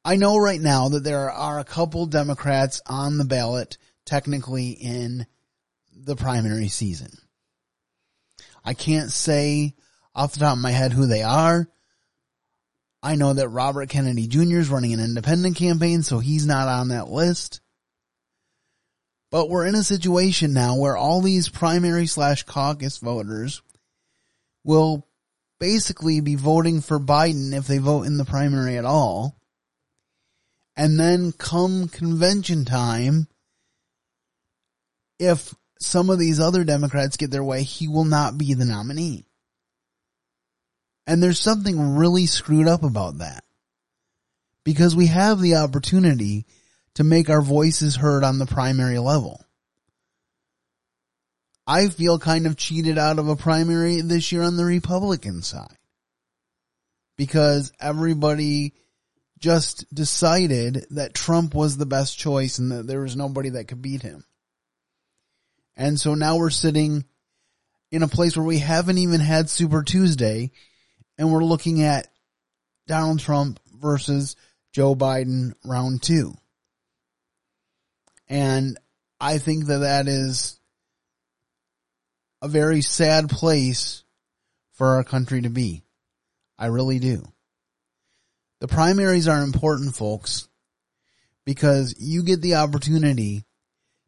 I 0.06 0.18
know 0.18 0.38
right 0.38 0.62
now 0.62 0.89
that 0.89 1.03
there 1.03 1.32
are 1.32 1.58
a 1.58 1.63
couple 1.63 2.06
Democrats 2.06 2.79
on 2.86 3.18
the 3.18 3.25
ballot 3.25 3.79
technically 4.06 4.70
in 4.70 5.25
the 5.96 6.15
primary 6.15 6.68
season. 6.68 7.18
I 8.63 8.75
can't 8.75 9.10
say 9.10 9.74
off 10.13 10.34
the 10.34 10.41
top 10.41 10.58
of 10.58 10.62
my 10.62 10.70
head 10.70 10.94
who 10.94 11.08
they 11.08 11.24
are. 11.24 11.68
I 13.01 13.15
know 13.15 13.34
that 13.34 13.50
Robert 13.50 13.89
Kennedy 13.89 14.27
Jr. 14.27 14.60
is 14.60 14.70
running 14.70 14.94
an 14.94 15.00
independent 15.00 15.56
campaign, 15.56 16.03
so 16.03 16.20
he's 16.20 16.46
not 16.46 16.68
on 16.68 16.89
that 16.89 17.10
list. 17.10 17.62
But 19.31 19.50
we're 19.50 19.67
in 19.67 19.75
a 19.75 19.83
situation 19.83 20.53
now 20.53 20.75
where 20.75 20.98
all 20.98 21.21
these 21.21 21.50
primary 21.50 22.07
slash 22.07 22.43
caucus 22.43 22.98
voters 22.98 23.62
will 24.63 25.07
basically 25.59 26.19
be 26.21 26.36
voting 26.36 26.81
for 26.81 27.00
Biden 27.00 27.53
if 27.53 27.67
they 27.67 27.77
vote 27.77 28.03
in 28.03 28.17
the 28.17 28.25
primary 28.25 28.77
at 28.77 28.86
all. 28.86 29.36
And 30.75 31.00
then 31.00 31.31
come 31.33 31.89
convention 31.89 32.65
time, 32.65 33.27
if 35.19 35.53
some 35.79 36.09
of 36.09 36.17
these 36.17 36.39
other 36.39 36.63
Democrats 36.63 37.17
get 37.17 37.29
their 37.29 37.43
way, 37.43 37.63
he 37.63 37.88
will 37.88 38.05
not 38.05 38.38
be 38.38 38.53
the 38.53 38.65
nominee. 38.65 39.25
And 41.05 41.21
there's 41.21 41.39
something 41.39 41.95
really 41.95 42.25
screwed 42.25 42.67
up 42.67 42.83
about 42.83 43.17
that. 43.17 43.43
Because 44.63 44.95
we 44.95 45.07
have 45.07 45.41
the 45.41 45.55
opportunity 45.55 46.45
to 47.00 47.06
make 47.06 47.29
our 47.29 47.41
voices 47.41 47.96
heard 47.96 48.25
on 48.25 48.39
the 48.39 48.46
primary 48.46 49.00
level. 49.00 49.41
I 51.65 51.88
feel 51.88 52.20
kind 52.20 52.46
of 52.46 52.58
cheated 52.58 52.98
out 52.98 53.20
of 53.20 53.29
a 53.29 53.38
primary 53.38 54.01
this 54.01 54.34
year 54.34 54.44
on 54.44 54.58
the 54.58 54.65
Republican 54.65 55.41
side. 55.41 55.77
Because 57.15 57.72
everybody 57.79 58.74
just 59.39 59.86
decided 59.96 60.88
that 60.89 61.13
Trump 61.13 61.56
was 61.56 61.77
the 61.77 61.86
best 61.86 62.20
choice 62.20 62.60
and 62.60 62.70
that 62.74 62.86
there 62.86 63.00
was 63.00 63.15
nobody 63.15 63.51
that 63.51 63.70
could 63.70 63.82
beat 63.82 64.01
him. 64.01 64.25
And 65.77 65.98
so 65.98 66.15
now 66.15 66.36
we're 66.36 66.50
sitting 66.50 67.06
in 67.91 68.03
a 68.03 68.10
place 68.10 68.36
where 68.36 68.46
we 68.46 68.60
haven't 68.60 68.98
even 68.98 69.22
had 69.22 69.50
Super 69.50 69.84
Tuesday 69.84 70.51
and 71.18 71.32
we're 71.32 71.46
looking 71.46 71.82
at 71.82 72.10
Donald 72.88 73.22
Trump 73.22 73.58
versus 73.74 74.36
Joe 74.74 74.96
Biden 74.96 75.53
round 75.63 76.03
two. 76.03 76.36
And 78.29 78.77
I 79.19 79.39
think 79.39 79.65
that 79.65 79.79
that 79.79 80.07
is 80.07 80.59
a 82.41 82.48
very 82.48 82.81
sad 82.81 83.29
place 83.29 84.03
for 84.74 84.95
our 84.95 85.03
country 85.03 85.41
to 85.41 85.50
be. 85.50 85.83
I 86.57 86.67
really 86.67 87.00
do. 87.00 87.24
The 88.59 88.67
primaries 88.67 89.27
are 89.27 89.41
important, 89.41 89.95
folks, 89.95 90.48
because 91.45 91.95
you 91.98 92.24
get 92.24 92.41
the 92.41 92.55
opportunity 92.55 93.45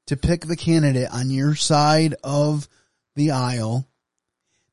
to 0.07 0.17
pick 0.17 0.41
the 0.41 0.57
candidate 0.57 1.09
on 1.11 1.29
your 1.29 1.55
side 1.55 2.15
of 2.23 2.67
the 3.15 3.31
aisle 3.31 3.87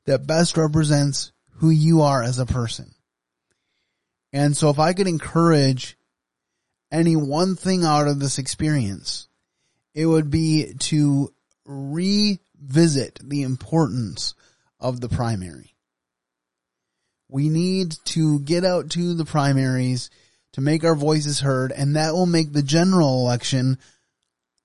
that 0.05 0.27
best 0.27 0.57
represents 0.57 1.31
who 1.57 1.69
you 1.69 2.01
are 2.01 2.21
as 2.21 2.39
a 2.39 2.45
person. 2.45 2.93
And 4.33 4.55
so 4.55 4.69
if 4.69 4.79
I 4.79 4.93
could 4.93 5.07
encourage 5.07 5.97
any 6.91 7.15
one 7.15 7.55
thing 7.55 7.85
out 7.85 8.07
of 8.07 8.19
this 8.19 8.37
experience, 8.37 9.28
it 9.93 10.05
would 10.05 10.29
be 10.29 10.73
to 10.79 11.33
revisit 11.65 13.19
the 13.23 13.43
importance 13.43 14.33
of 14.79 15.01
the 15.01 15.09
primary. 15.09 15.75
We 17.27 17.49
need 17.49 17.95
to 18.05 18.39
get 18.39 18.65
out 18.65 18.89
to 18.91 19.13
the 19.13 19.25
primaries 19.25 20.09
to 20.53 20.61
make 20.61 20.83
our 20.83 20.95
voices 20.95 21.39
heard, 21.39 21.71
and 21.71 21.95
that 21.95 22.13
will 22.13 22.25
make 22.25 22.51
the 22.51 22.63
general 22.63 23.19
election 23.19 23.77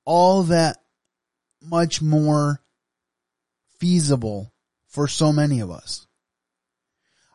all 0.05 0.45
that 0.45 0.79
much 1.63 2.01
more 2.01 2.63
feasible 3.79 4.53
for 4.89 5.09
so 5.09 5.33
many 5.33 5.61
of 5.61 5.71
us. 5.71 6.07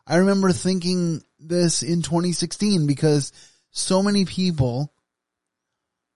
I 0.06 0.16
remember 0.16 0.50
thinking 0.50 1.22
this 1.38 1.82
in 1.82 2.02
2016 2.02 2.86
because 2.86 3.32
so 3.70 4.02
many 4.02 4.24
people 4.24 4.92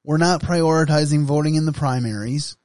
were 0.05 0.19
not 0.19 0.43
prioritizing 0.43 1.25
voting 1.25 1.55
in 1.55 1.67
the 1.67 1.73
primaries. 1.73 2.57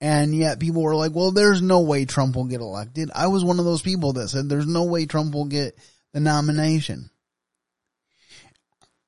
And 0.00 0.34
yet 0.34 0.58
people 0.58 0.82
were 0.82 0.96
like, 0.96 1.14
well, 1.14 1.30
there's 1.30 1.62
no 1.62 1.82
way 1.82 2.06
Trump 2.06 2.34
will 2.34 2.46
get 2.46 2.60
elected. 2.60 3.10
I 3.14 3.28
was 3.28 3.44
one 3.44 3.60
of 3.60 3.64
those 3.64 3.82
people 3.82 4.14
that 4.14 4.28
said 4.28 4.48
there's 4.48 4.66
no 4.66 4.84
way 4.84 5.06
Trump 5.06 5.32
will 5.32 5.44
get 5.44 5.78
the 6.12 6.18
nomination. 6.18 7.10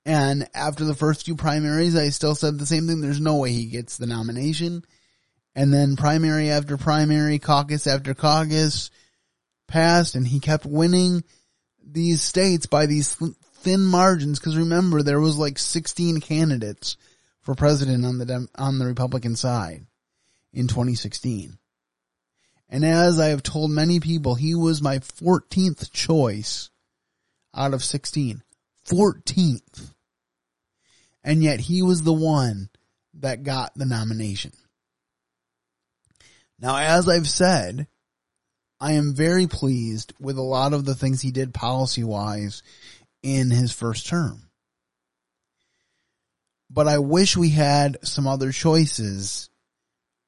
And 0.06 0.46
after 0.54 0.84
the 0.84 0.94
first 0.94 1.24
few 1.24 1.34
primaries, 1.34 1.96
I 1.96 2.10
still 2.10 2.34
said 2.34 2.58
the 2.58 2.66
same 2.66 2.86
thing. 2.86 3.00
There's 3.00 3.20
no 3.20 3.36
way 3.36 3.50
he 3.50 3.66
gets 3.66 3.96
the 3.96 4.06
nomination. 4.06 4.84
And 5.56 5.72
then 5.72 5.96
primary 5.96 6.50
after 6.50 6.76
primary, 6.76 7.38
caucus 7.38 7.86
after 7.86 8.14
caucus 8.14 8.90
passed 9.66 10.14
and 10.14 10.26
he 10.26 10.40
kept 10.40 10.66
winning 10.66 11.24
these 11.84 12.22
states 12.22 12.66
by 12.66 12.86
these 12.86 13.16
thin 13.54 13.80
margins. 13.84 14.38
Cause 14.38 14.56
remember, 14.56 15.02
there 15.02 15.20
was 15.20 15.38
like 15.38 15.58
16 15.58 16.20
candidates 16.20 16.96
for 17.44 17.54
president 17.54 18.04
on 18.04 18.18
the, 18.18 18.48
on 18.56 18.78
the 18.78 18.86
Republican 18.86 19.36
side 19.36 19.86
in 20.52 20.66
2016. 20.66 21.58
And 22.68 22.84
as 22.84 23.20
I 23.20 23.28
have 23.28 23.42
told 23.42 23.70
many 23.70 24.00
people, 24.00 24.34
he 24.34 24.54
was 24.54 24.82
my 24.82 24.98
14th 24.98 25.92
choice 25.92 26.70
out 27.54 27.74
of 27.74 27.84
16. 27.84 28.42
14th. 28.88 29.94
And 31.22 31.42
yet 31.42 31.60
he 31.60 31.82
was 31.82 32.02
the 32.02 32.12
one 32.12 32.70
that 33.14 33.42
got 33.42 33.72
the 33.74 33.86
nomination. 33.86 34.52
Now, 36.58 36.76
as 36.76 37.08
I've 37.08 37.28
said, 37.28 37.86
I 38.80 38.92
am 38.92 39.14
very 39.14 39.46
pleased 39.46 40.12
with 40.18 40.36
a 40.36 40.42
lot 40.42 40.72
of 40.72 40.84
the 40.84 40.94
things 40.94 41.22
he 41.22 41.30
did 41.30 41.54
policy 41.54 42.04
wise 42.04 42.62
in 43.22 43.50
his 43.50 43.72
first 43.72 44.06
term. 44.06 44.43
But 46.74 46.88
I 46.88 46.98
wish 46.98 47.36
we 47.36 47.50
had 47.50 47.98
some 48.02 48.26
other 48.26 48.50
choices 48.50 49.48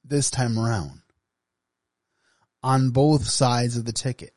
this 0.04 0.30
time 0.30 0.56
around 0.56 1.00
on 2.62 2.90
both 2.90 3.26
sides 3.26 3.76
of 3.76 3.84
the 3.84 3.92
ticket. 3.92 4.32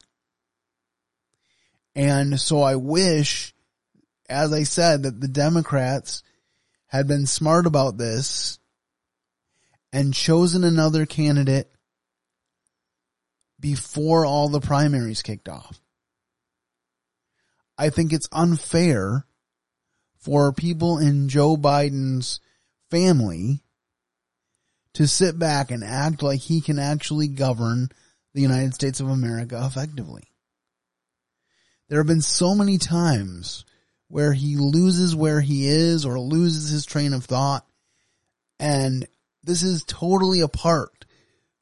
And 1.96 2.40
so 2.40 2.64
I 2.64 2.78
wish, 2.78 3.54
as 4.28 4.52
I 4.52 4.64
said, 4.64 5.04
that 5.04 5.22
the 5.22 5.28
Democrats 5.28 6.24
had 6.88 7.08
been 7.08 7.28
smart 7.28 7.68
about 7.68 8.00
this 8.00 8.58
and 9.94 10.12
chosen 10.12 10.64
another 10.64 11.06
candidate 11.06 11.72
before 13.60 14.26
all 14.26 14.50
the 14.50 14.62
primaries 14.62 15.22
kicked 15.22 15.48
off. 15.48 15.80
I 17.78 17.92
think 17.92 18.14
it's 18.14 18.30
unfair 18.32 19.28
for 20.30 20.54
people 20.54 21.00
in 21.00 21.28
Joe 21.28 21.58
Biden's 21.58 22.40
family 22.92 23.64
to 24.94 25.08
sit 25.08 25.40
back 25.40 25.72
and 25.72 25.84
act 25.84 26.22
like 26.22 26.40
he 26.40 26.62
can 26.62 26.78
actually 26.78 27.28
govern 27.28 27.90
the 28.36 28.42
United 28.42 28.76
States 28.76 29.00
of 29.00 29.10
America 29.10 29.60
effectively. 29.66 30.22
There 31.88 31.98
have 31.98 32.06
been 32.06 32.22
so 32.22 32.54
many 32.54 32.78
times 32.78 33.66
where 34.08 34.32
he 34.32 34.56
loses 34.56 35.16
where 35.16 35.42
he 35.42 35.68
is 35.68 36.06
or 36.06 36.20
loses 36.20 36.70
his 36.70 36.86
train 36.86 37.14
of 37.14 37.26
thought. 37.26 37.66
And 38.60 39.08
this 39.44 39.64
is 39.64 39.84
totally 39.84 40.42
apart 40.42 41.06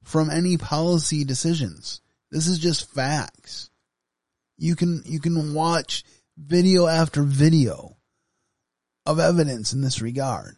from 0.03 0.29
any 0.29 0.57
policy 0.57 1.23
decisions. 1.23 2.01
This 2.31 2.47
is 2.47 2.59
just 2.59 2.93
facts. 2.93 3.69
You 4.57 4.75
can, 4.75 5.03
you 5.05 5.21
can 5.21 5.53
watch 5.53 6.03
video 6.37 6.85
after 6.87 7.23
video 7.23 7.93
of 9.07 9.19
evidence 9.19 9.71
in 9.71 9.79
this 9.79 10.01
regard. 10.01 10.57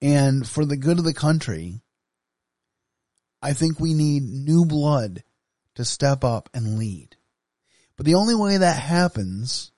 And 0.00 0.48
for 0.48 0.64
the 0.64 0.76
good 0.76 0.98
of 0.98 1.04
the 1.04 1.12
country, 1.12 1.82
I 3.42 3.52
think 3.52 3.80
we 3.80 3.94
need 3.94 4.22
new 4.22 4.64
blood 4.64 5.24
to 5.74 5.84
step 5.84 6.22
up 6.22 6.48
and 6.54 6.78
lead. 6.78 7.16
But 7.96 8.06
the 8.06 8.14
only 8.14 8.36
way 8.36 8.58
that 8.58 8.80
happens 8.80 9.72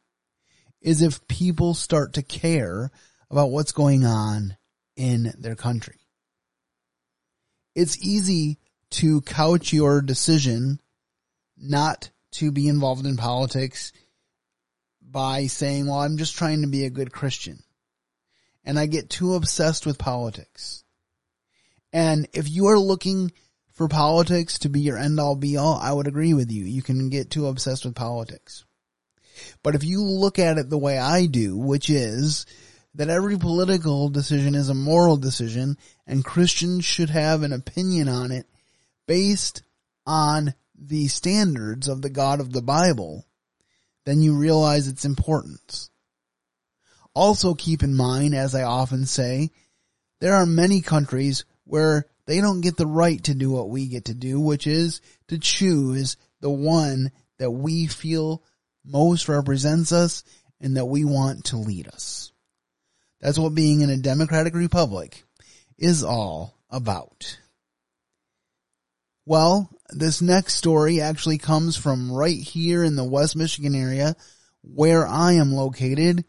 is 0.82 1.00
if 1.00 1.26
people 1.26 1.72
start 1.72 2.12
to 2.12 2.22
care 2.22 2.90
about 3.30 3.50
what's 3.50 3.72
going 3.72 4.04
on 4.04 4.58
in 4.94 5.32
their 5.38 5.56
country. 5.56 6.00
It's 7.74 8.04
easy 8.04 8.58
to 8.90 9.22
couch 9.22 9.72
your 9.72 10.02
decision 10.02 10.80
not 11.56 12.10
to 12.32 12.52
be 12.52 12.68
involved 12.68 13.06
in 13.06 13.16
politics 13.16 13.92
by 15.08 15.46
saying, 15.46 15.86
well, 15.86 16.00
I'm 16.00 16.16
just 16.16 16.36
trying 16.36 16.62
to 16.62 16.68
be 16.68 16.84
a 16.84 16.90
good 16.90 17.12
Christian. 17.12 17.62
And 18.64 18.78
I 18.78 18.86
get 18.86 19.08
too 19.08 19.34
obsessed 19.34 19.86
with 19.86 19.98
politics. 19.98 20.82
And 21.92 22.28
if 22.32 22.50
you 22.50 22.66
are 22.66 22.78
looking 22.78 23.32
for 23.72 23.88
politics 23.88 24.58
to 24.60 24.68
be 24.68 24.80
your 24.80 24.98
end 24.98 25.20
all 25.20 25.36
be 25.36 25.56
all, 25.56 25.78
I 25.80 25.92
would 25.92 26.08
agree 26.08 26.34
with 26.34 26.50
you. 26.50 26.64
You 26.64 26.82
can 26.82 27.08
get 27.08 27.30
too 27.30 27.46
obsessed 27.46 27.84
with 27.84 27.94
politics. 27.94 28.64
But 29.62 29.74
if 29.74 29.84
you 29.84 30.02
look 30.02 30.38
at 30.38 30.58
it 30.58 30.70
the 30.70 30.78
way 30.78 30.98
I 30.98 31.26
do, 31.26 31.56
which 31.56 31.90
is 31.90 32.46
that 32.94 33.10
every 33.10 33.36
political 33.36 34.08
decision 34.08 34.54
is 34.54 34.70
a 34.70 34.74
moral 34.74 35.18
decision 35.18 35.76
and 36.06 36.24
Christians 36.24 36.84
should 36.84 37.10
have 37.10 37.42
an 37.42 37.52
opinion 37.52 38.08
on 38.08 38.32
it 38.32 38.46
based 39.06 39.62
on 40.06 40.54
the 40.74 41.08
standards 41.08 41.88
of 41.88 42.02
the 42.02 42.10
God 42.10 42.40
of 42.40 42.52
the 42.52 42.62
Bible, 42.62 43.25
then 44.06 44.22
you 44.22 44.38
realize 44.38 44.88
its 44.88 45.04
importance. 45.04 45.90
Also 47.12 47.54
keep 47.54 47.82
in 47.82 47.94
mind, 47.94 48.34
as 48.34 48.54
I 48.54 48.62
often 48.62 49.04
say, 49.04 49.50
there 50.20 50.34
are 50.34 50.46
many 50.46 50.80
countries 50.80 51.44
where 51.64 52.06
they 52.26 52.40
don't 52.40 52.62
get 52.62 52.76
the 52.76 52.86
right 52.86 53.22
to 53.24 53.34
do 53.34 53.50
what 53.50 53.68
we 53.68 53.88
get 53.88 54.06
to 54.06 54.14
do, 54.14 54.40
which 54.40 54.66
is 54.66 55.00
to 55.28 55.38
choose 55.38 56.16
the 56.40 56.50
one 56.50 57.10
that 57.38 57.50
we 57.50 57.86
feel 57.86 58.42
most 58.84 59.28
represents 59.28 59.92
us 59.92 60.24
and 60.60 60.76
that 60.76 60.86
we 60.86 61.04
want 61.04 61.46
to 61.46 61.56
lead 61.56 61.88
us. 61.88 62.32
That's 63.20 63.38
what 63.38 63.54
being 63.54 63.80
in 63.80 63.90
a 63.90 63.96
democratic 63.96 64.54
republic 64.54 65.24
is 65.78 66.04
all 66.04 66.58
about. 66.70 67.38
Well, 69.26 69.68
this 69.90 70.22
next 70.22 70.54
story 70.54 71.00
actually 71.00 71.38
comes 71.38 71.76
from 71.76 72.12
right 72.12 72.38
here 72.38 72.84
in 72.84 72.94
the 72.94 73.04
West 73.04 73.34
Michigan 73.34 73.74
area 73.74 74.14
where 74.62 75.04
I 75.04 75.32
am 75.32 75.52
located. 75.52 76.24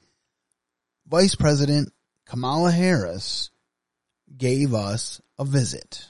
Vice 1.08 1.36
President 1.36 1.94
Kamala 2.26 2.72
Harris 2.72 3.52
gave 4.36 4.74
us 4.74 5.22
a 5.38 5.46
visit. 5.46 6.08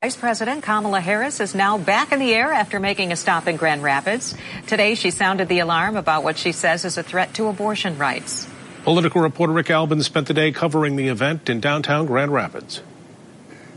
Vice 0.00 0.16
President 0.16 0.62
Kamala 0.62 1.00
Harris 1.00 1.40
is 1.40 1.56
now 1.56 1.76
back 1.76 2.12
in 2.12 2.20
the 2.20 2.32
air 2.32 2.52
after 2.52 2.78
making 2.78 3.10
a 3.10 3.16
stop 3.16 3.48
in 3.48 3.56
Grand 3.56 3.82
Rapids. 3.82 4.34
Today, 4.68 4.94
she 4.94 5.10
sounded 5.10 5.48
the 5.48 5.58
alarm 5.58 5.96
about 5.96 6.22
what 6.22 6.38
she 6.38 6.52
says 6.52 6.84
is 6.84 6.98
a 6.98 7.02
threat 7.02 7.34
to 7.34 7.48
abortion 7.48 7.98
rights. 7.98 8.46
Political 8.84 9.20
reporter 9.20 9.52
Rick 9.52 9.70
Albin 9.70 10.02
spent 10.04 10.28
the 10.28 10.34
day 10.34 10.52
covering 10.52 10.94
the 10.94 11.08
event 11.08 11.50
in 11.50 11.60
downtown 11.60 12.06
Grand 12.06 12.32
Rapids. 12.32 12.80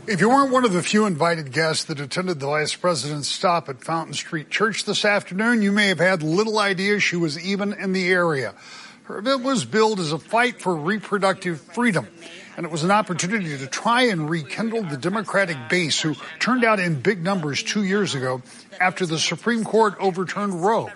If 0.06 0.20
you 0.20 0.28
weren't 0.28 0.52
one 0.52 0.66
of 0.66 0.74
the 0.74 0.82
few 0.82 1.06
invited 1.06 1.50
guests 1.50 1.84
that 1.84 1.98
attended 1.98 2.38
the 2.38 2.46
vice 2.46 2.74
president's 2.74 3.26
stop 3.26 3.70
at 3.70 3.82
Fountain 3.82 4.12
Street 4.12 4.50
Church 4.50 4.84
this 4.84 5.02
afternoon, 5.02 5.62
you 5.62 5.72
may 5.72 5.88
have 5.88 5.98
had 5.98 6.22
little 6.22 6.58
idea 6.58 7.00
she 7.00 7.16
was 7.16 7.42
even 7.42 7.72
in 7.72 7.94
the 7.94 8.08
area. 8.08 8.54
Her 9.04 9.18
event 9.18 9.42
was 9.42 9.64
billed 9.64 10.00
as 10.00 10.12
a 10.12 10.18
fight 10.18 10.60
for 10.60 10.76
reproductive 10.76 11.58
freedom 11.58 12.06
and 12.56 12.64
it 12.64 12.72
was 12.72 12.84
an 12.84 12.90
opportunity 12.90 13.56
to 13.56 13.66
try 13.66 14.02
and 14.02 14.30
rekindle 14.30 14.82
the 14.84 14.96
Democratic 14.96 15.56
base 15.68 16.00
who 16.00 16.14
turned 16.38 16.64
out 16.64 16.78
in 16.78 17.00
big 17.00 17.22
numbers 17.22 17.62
two 17.62 17.82
years 17.82 18.14
ago 18.14 18.42
after 18.80 19.06
the 19.06 19.18
Supreme 19.18 19.64
Court 19.64 19.94
overturned 19.98 20.64
Roe. 20.64 20.90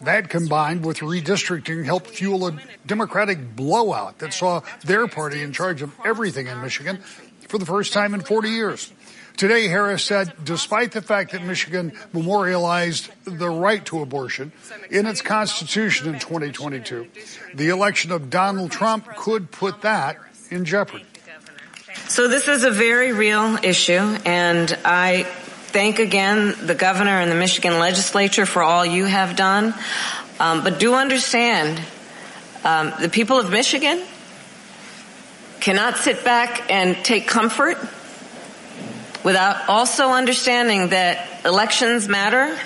That 0.00 0.28
combined 0.28 0.84
with 0.84 0.98
redistricting 0.98 1.84
helped 1.84 2.08
fuel 2.08 2.48
a 2.48 2.58
Democratic 2.86 3.56
blowout 3.56 4.18
that 4.18 4.34
saw 4.34 4.60
their 4.84 5.06
party 5.06 5.42
in 5.42 5.52
charge 5.52 5.80
of 5.80 5.92
everything 6.04 6.48
in 6.48 6.60
Michigan 6.60 7.02
for 7.48 7.58
the 7.58 7.66
first 7.66 7.92
time 7.92 8.14
in 8.14 8.20
40 8.20 8.48
years. 8.48 8.92
Today, 9.36 9.68
Harris 9.68 10.02
said, 10.02 10.32
despite 10.44 10.92
the 10.92 11.02
fact 11.02 11.32
that 11.32 11.44
Michigan 11.44 11.92
memorialized 12.14 13.10
the 13.24 13.50
right 13.50 13.84
to 13.84 14.00
abortion 14.00 14.50
in 14.90 15.04
its 15.04 15.20
constitution 15.20 16.08
in 16.08 16.18
2022, 16.18 17.06
the 17.52 17.68
election 17.68 18.12
of 18.12 18.30
Donald 18.30 18.70
Trump 18.70 19.06
could 19.14 19.50
put 19.50 19.82
that 19.82 20.16
in 20.50 20.64
jeopardy. 20.64 21.04
So 22.08 22.28
this 22.28 22.48
is 22.48 22.64
a 22.64 22.70
very 22.70 23.12
real 23.12 23.58
issue, 23.62 24.00
and 24.24 24.78
I 24.84 25.24
thank 25.24 25.98
again 25.98 26.54
the 26.64 26.74
governor 26.74 27.20
and 27.20 27.30
the 27.30 27.36
Michigan 27.36 27.78
legislature 27.78 28.46
for 28.46 28.62
all 28.62 28.86
you 28.86 29.04
have 29.04 29.36
done. 29.36 29.74
Um, 30.40 30.64
but 30.64 30.78
do 30.78 30.94
understand, 30.94 31.80
um, 32.64 32.94
the 33.00 33.08
people 33.10 33.38
of 33.38 33.50
Michigan 33.50 34.02
cannot 35.66 35.96
sit 35.96 36.22
back 36.22 36.70
and 36.70 36.94
take 37.04 37.26
comfort 37.26 37.76
without 39.24 39.68
also 39.68 40.10
understanding 40.10 40.90
that 40.90 41.44
elections 41.44 42.06
matter 42.06 42.56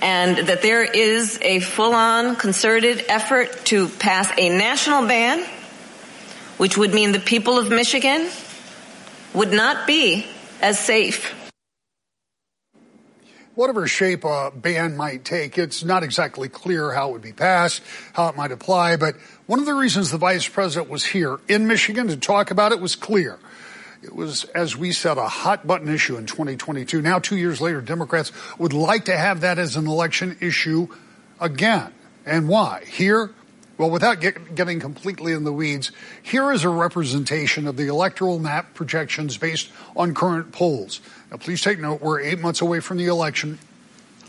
and 0.00 0.46
that 0.46 0.62
there 0.62 0.84
is 0.84 1.36
a 1.42 1.58
full-on 1.58 2.36
concerted 2.36 3.04
effort 3.08 3.50
to 3.64 3.88
pass 3.88 4.30
a 4.38 4.56
national 4.56 5.08
ban 5.08 5.44
which 6.58 6.78
would 6.78 6.94
mean 6.94 7.10
the 7.10 7.18
people 7.18 7.58
of 7.58 7.70
Michigan 7.70 8.30
would 9.34 9.50
not 9.50 9.88
be 9.88 10.24
as 10.62 10.78
safe. 10.78 11.34
Whatever 13.58 13.88
shape 13.88 14.22
a 14.22 14.52
ban 14.54 14.96
might 14.96 15.24
take, 15.24 15.58
it's 15.58 15.82
not 15.82 16.04
exactly 16.04 16.48
clear 16.48 16.92
how 16.92 17.08
it 17.08 17.12
would 17.14 17.22
be 17.22 17.32
passed, 17.32 17.82
how 18.12 18.28
it 18.28 18.36
might 18.36 18.52
apply, 18.52 18.94
but 18.94 19.16
one 19.46 19.58
of 19.58 19.66
the 19.66 19.74
reasons 19.74 20.12
the 20.12 20.16
vice 20.16 20.46
president 20.46 20.88
was 20.88 21.04
here 21.04 21.40
in 21.48 21.66
Michigan 21.66 22.06
to 22.06 22.16
talk 22.16 22.52
about 22.52 22.70
it 22.70 22.80
was 22.80 22.94
clear. 22.94 23.36
It 24.00 24.14
was, 24.14 24.44
as 24.44 24.76
we 24.76 24.92
said, 24.92 25.18
a 25.18 25.26
hot 25.26 25.66
button 25.66 25.88
issue 25.88 26.16
in 26.16 26.26
2022. 26.26 27.02
Now, 27.02 27.18
two 27.18 27.36
years 27.36 27.60
later, 27.60 27.80
Democrats 27.80 28.30
would 28.58 28.72
like 28.72 29.06
to 29.06 29.16
have 29.16 29.40
that 29.40 29.58
as 29.58 29.74
an 29.74 29.88
election 29.88 30.36
issue 30.40 30.86
again. 31.40 31.92
And 32.24 32.48
why? 32.48 32.84
Here, 32.86 33.32
well, 33.76 33.90
without 33.90 34.20
get, 34.20 34.54
getting 34.54 34.78
completely 34.78 35.32
in 35.32 35.42
the 35.42 35.52
weeds, 35.52 35.90
here 36.22 36.52
is 36.52 36.62
a 36.62 36.68
representation 36.68 37.66
of 37.66 37.76
the 37.76 37.88
electoral 37.88 38.38
map 38.38 38.74
projections 38.74 39.36
based 39.36 39.72
on 39.96 40.14
current 40.14 40.52
polls. 40.52 41.00
Now, 41.30 41.36
please 41.36 41.60
take 41.60 41.78
note, 41.78 42.00
we're 42.00 42.20
eight 42.20 42.40
months 42.40 42.60
away 42.60 42.80
from 42.80 42.96
the 42.96 43.06
election. 43.06 43.58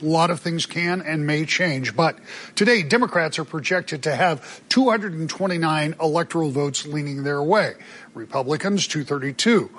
A 0.02 0.06
lot 0.06 0.30
of 0.30 0.40
things 0.40 0.66
can 0.66 1.02
and 1.02 1.28
may 1.28 1.46
change, 1.46 1.96
but 1.96 2.18
today 2.56 2.84
Democrats 2.84 3.38
are 3.38 3.44
projected 3.44 4.04
to 4.04 4.16
have 4.16 4.62
229 4.70 5.96
electoral 6.02 6.52
votes 6.52 6.86
leaning 6.86 7.24
their 7.24 7.44
way. 7.44 7.74
Republicans 8.14 8.88
232. 8.88 9.70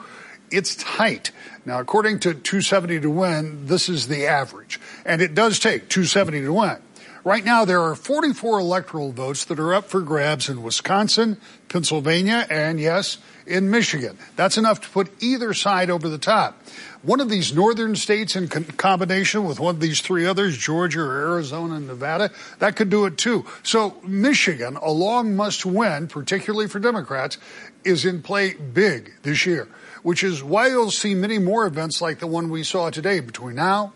It's 0.50 0.74
tight. 0.76 1.30
Now, 1.64 1.78
according 1.78 2.20
to 2.20 2.35
270 2.35 3.00
to 3.00 3.11
win, 3.11 3.66
this 3.66 3.88
is 3.88 4.09
the 4.09 4.26
average. 4.26 4.80
And 5.04 5.22
it 5.22 5.35
does 5.35 5.59
take 5.59 5.88
270 5.88 6.42
to 6.42 6.52
win. 6.52 6.76
Right 7.22 7.44
now, 7.44 7.66
there 7.66 7.83
are 7.83 7.94
44 7.94 8.61
electoral 8.61 9.12
votes 9.12 9.44
that 9.44 9.61
are 9.61 9.74
up 9.74 9.90
for 9.90 10.00
grabs 10.00 10.48
in 10.48 10.62
Wisconsin, 10.62 11.37
Pennsylvania, 11.68 12.46
and 12.48 12.80
yes, 12.80 13.18
in 13.46 13.68
Michigan. 13.68 14.16
That's 14.37 14.56
enough 14.56 14.80
to 14.80 14.88
put 14.88 15.11
either 15.22 15.52
side 15.52 15.90
over 15.90 16.09
the 16.09 16.16
top. 16.16 16.62
One 17.02 17.20
of 17.20 17.28
these 17.28 17.54
northern 17.54 17.94
states 17.94 18.37
in 18.37 18.48
combination 18.48 19.44
with 19.44 19.61
one 19.61 19.74
of 19.74 19.83
these 19.83 20.00
three 20.00 20.24
others, 20.24 20.56
Georgia 20.56 21.00
or 21.00 21.33
Arizona 21.33 21.74
and 21.74 21.87
Nevada, 21.87 22.30
that 22.59 22.76
could 22.76 22.88
do 22.88 23.04
it 23.04 23.18
too. 23.18 23.44
So 23.62 23.96
Michigan, 24.02 24.76
a 24.76 24.90
long 24.90 25.37
must 25.37 25.66
win, 25.66 26.09
particularly 26.09 26.68
for 26.68 26.78
Democrats, 26.78 27.37
is 27.85 28.06
in 28.06 28.22
play 28.22 28.54
big 28.54 29.12
this 29.24 29.44
year, 29.44 29.68
which 30.02 30.24
is 30.24 30.42
why 30.42 30.68
you'll 30.68 30.90
see 30.90 31.14
many 31.14 31.38
more 31.38 31.66
events 31.66 32.00
like 32.00 32.18
the 32.18 32.26
one 32.26 32.48
we 32.48 32.62
saw 32.62 32.88
today 32.88 33.20
between 33.20 33.56
now 33.56 33.92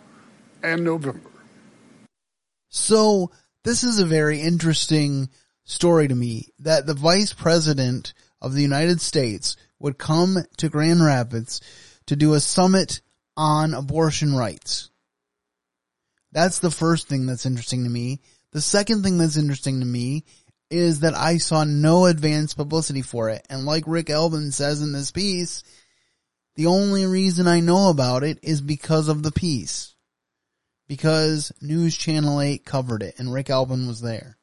and 0.63 0.85
November. 0.85 1.31
So 2.75 3.31
this 3.63 3.85
is 3.85 4.01
a 4.01 4.05
very 4.05 4.41
interesting 4.41 5.31
story 5.63 6.09
to 6.09 6.15
me 6.15 6.49
that 6.59 6.87
the 6.87 6.95
vice 6.95 7.33
president 7.33 8.15
of 8.43 8.53
the 8.53 8.63
United 8.63 9.01
States 9.01 9.57
would 9.79 9.97
come 9.97 10.39
to 10.57 10.69
Grand 10.69 11.03
Rapids 11.03 11.61
to 12.07 12.17
do 12.17 12.35
a 12.35 12.41
summit 12.41 13.01
on 13.37 13.75
abortion 13.75 14.35
rights. 14.35 14.91
That's 16.33 16.59
the 16.59 16.71
first 16.73 17.07
thing 17.07 17.27
that's 17.27 17.47
interesting 17.47 17.85
to 17.85 17.91
me. 17.91 18.21
The 18.51 18.61
second 18.61 19.05
thing 19.05 19.19
that's 19.19 19.37
interesting 19.37 19.79
to 19.79 19.87
me 19.87 20.25
is 20.69 21.01
that 21.01 21.15
I 21.15 21.39
saw 21.39 21.63
no 21.63 22.07
advance 22.07 22.55
publicity 22.55 23.03
for 23.03 23.31
it. 23.31 23.47
And 23.49 23.65
like 23.65 23.85
Rick 23.87 24.11
Albin 24.11 24.51
says 24.51 24.83
in 24.83 24.93
this 24.93 25.13
piece, 25.13 25.63
the 26.57 26.67
only 26.67 27.07
reason 27.07 27.47
I 27.47 27.61
know 27.61 27.89
about 27.89 28.25
it 28.25 28.41
is 28.43 28.61
because 28.61 29.07
of 29.07 29.23
the 29.23 29.33
piece 29.33 29.94
because 30.87 31.53
News 31.61 31.97
Channel 31.97 32.41
8 32.41 32.65
covered 32.65 33.03
it 33.03 33.15
and 33.19 33.33
Rick 33.33 33.51
Albin 33.51 33.87
was 33.87 34.01
there. 34.01 34.39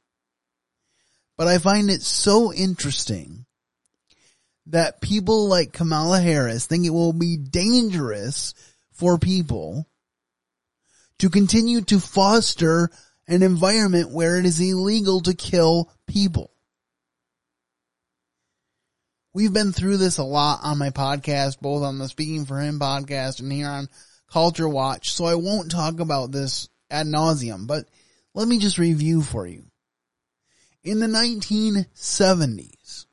But 1.38 1.48
I 1.48 1.58
find 1.58 1.90
it 1.90 2.02
so 2.02 2.54
interesting 2.54 3.46
that 4.68 5.02
people 5.02 5.48
like 5.48 5.74
Kamala 5.74 6.20
Harris 6.20 6.66
think 6.66 6.86
it 6.86 6.92
will 6.92 7.14
be 7.14 7.38
dangerous 7.38 8.54
for 8.92 9.18
people 9.18 9.88
to 11.20 11.30
continue 11.30 11.82
to 11.82 12.00
foster 12.00 12.90
an 13.28 13.44
environment 13.44 14.12
where 14.12 14.38
it 14.38 14.46
is 14.46 14.60
illegal 14.60 15.22
to 15.22 15.34
kill 15.34 15.92
people. 16.08 16.52
We've 19.34 19.54
been 19.54 19.72
through 19.72 19.98
this 19.98 20.18
a 20.18 20.24
lot 20.24 20.60
on 20.64 20.78
my 20.78 20.90
podcast, 20.90 21.62
both 21.62 21.84
on 21.84 21.98
the 21.98 22.10
Speaking 22.10 22.46
for 22.46 22.60
Him 22.60 22.80
podcast 22.80 23.40
and 23.40 23.52
here 23.52 23.70
on 23.70 23.88
Culture 24.32 24.70
Watch, 24.70 25.12
so 25.12 25.26
I 25.26 25.36
won't 25.36 25.72
talk 25.72 26.00
about 26.00 26.32
this 26.32 26.70
ad 26.90 27.06
nauseum, 27.06 27.68
but 27.68 27.86
let 28.34 28.48
me 28.48 28.60
just 28.60 28.78
review 28.78 29.22
for 29.22 29.46
you. 29.46 29.66
In 30.84 31.00
the 31.00 31.08
1970s, 31.08 33.06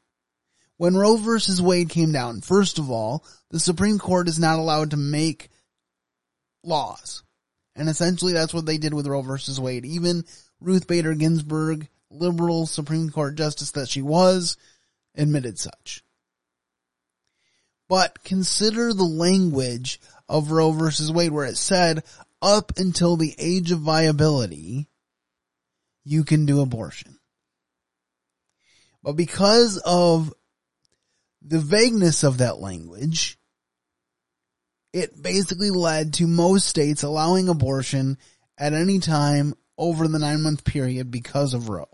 when 0.76 0.96
Roe 0.96 1.16
versus 1.16 1.60
Wade 1.60 1.90
came 1.90 2.12
down, 2.12 2.40
first 2.40 2.78
of 2.78 2.90
all, 2.90 3.24
the 3.50 3.58
Supreme 3.58 3.98
Court 3.98 4.28
is 4.28 4.38
not 4.38 4.58
allowed 4.58 4.92
to 4.92 4.96
make 4.96 5.50
laws. 6.62 7.24
And 7.74 7.88
essentially 7.88 8.32
that's 8.32 8.54
what 8.54 8.64
they 8.64 8.78
did 8.78 8.94
with 8.94 9.06
Roe 9.06 9.22
versus 9.22 9.60
Wade. 9.60 9.84
Even 9.84 10.24
Ruth 10.60 10.86
Bader 10.86 11.14
Ginsburg, 11.14 11.88
liberal 12.10 12.66
Supreme 12.66 13.10
Court 13.10 13.36
justice 13.36 13.72
that 13.72 13.88
she 13.88 14.02
was, 14.02 14.56
admitted 15.16 15.58
such. 15.58 16.04
But 17.88 18.22
consider 18.22 18.92
the 18.92 19.04
language 19.04 20.00
of 20.28 20.50
Roe 20.50 20.72
versus 20.72 21.10
Wade 21.10 21.32
where 21.32 21.46
it 21.46 21.56
said 21.56 22.04
up 22.40 22.72
until 22.76 23.16
the 23.16 23.34
age 23.38 23.72
of 23.72 23.80
viability, 23.80 24.88
you 26.04 26.24
can 26.24 26.46
do 26.46 26.60
abortion. 26.60 27.18
But 29.02 29.12
because 29.12 29.78
of 29.84 30.32
the 31.42 31.58
vagueness 31.60 32.24
of 32.24 32.38
that 32.38 32.58
language, 32.58 33.38
it 34.92 35.20
basically 35.20 35.70
led 35.70 36.14
to 36.14 36.26
most 36.26 36.66
states 36.66 37.02
allowing 37.02 37.48
abortion 37.48 38.18
at 38.56 38.72
any 38.72 38.98
time 38.98 39.54
over 39.76 40.08
the 40.08 40.18
nine 40.18 40.42
month 40.42 40.64
period 40.64 41.10
because 41.10 41.54
of 41.54 41.68
Roe. 41.68 41.88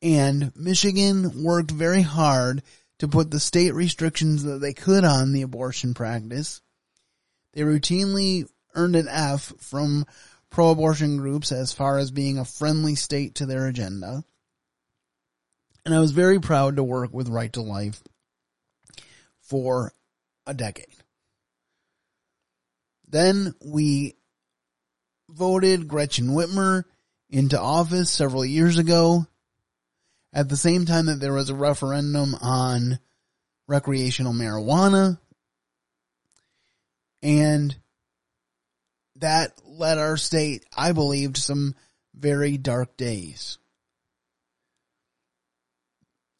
And 0.00 0.52
Michigan 0.56 1.44
worked 1.44 1.70
very 1.70 2.02
hard 2.02 2.62
to 3.02 3.08
put 3.08 3.32
the 3.32 3.40
state 3.40 3.74
restrictions 3.74 4.44
that 4.44 4.60
they 4.60 4.72
could 4.72 5.02
on 5.02 5.32
the 5.32 5.42
abortion 5.42 5.92
practice. 5.92 6.60
They 7.52 7.62
routinely 7.62 8.48
earned 8.76 8.94
an 8.94 9.08
F 9.10 9.52
from 9.58 10.06
pro-abortion 10.50 11.16
groups 11.16 11.50
as 11.50 11.72
far 11.72 11.98
as 11.98 12.12
being 12.12 12.38
a 12.38 12.44
friendly 12.44 12.94
state 12.94 13.34
to 13.34 13.46
their 13.46 13.66
agenda. 13.66 14.22
And 15.84 15.92
I 15.92 15.98
was 15.98 16.12
very 16.12 16.38
proud 16.38 16.76
to 16.76 16.84
work 16.84 17.12
with 17.12 17.28
Right 17.28 17.52
to 17.54 17.60
Life 17.60 18.00
for 19.40 19.92
a 20.46 20.54
decade. 20.54 20.94
Then 23.08 23.52
we 23.64 24.14
voted 25.28 25.88
Gretchen 25.88 26.28
Whitmer 26.28 26.84
into 27.28 27.60
office 27.60 28.10
several 28.10 28.44
years 28.44 28.78
ago 28.78 29.26
at 30.32 30.48
the 30.48 30.56
same 30.56 30.86
time 30.86 31.06
that 31.06 31.20
there 31.20 31.32
was 31.32 31.50
a 31.50 31.54
referendum 31.54 32.34
on 32.40 32.98
recreational 33.68 34.32
marijuana. 34.32 35.18
And 37.22 37.76
that 39.16 39.60
led 39.64 39.98
our 39.98 40.16
state, 40.16 40.64
I 40.76 40.92
believe, 40.92 41.34
to 41.34 41.40
some 41.40 41.74
very 42.14 42.56
dark 42.56 42.96
days. 42.96 43.58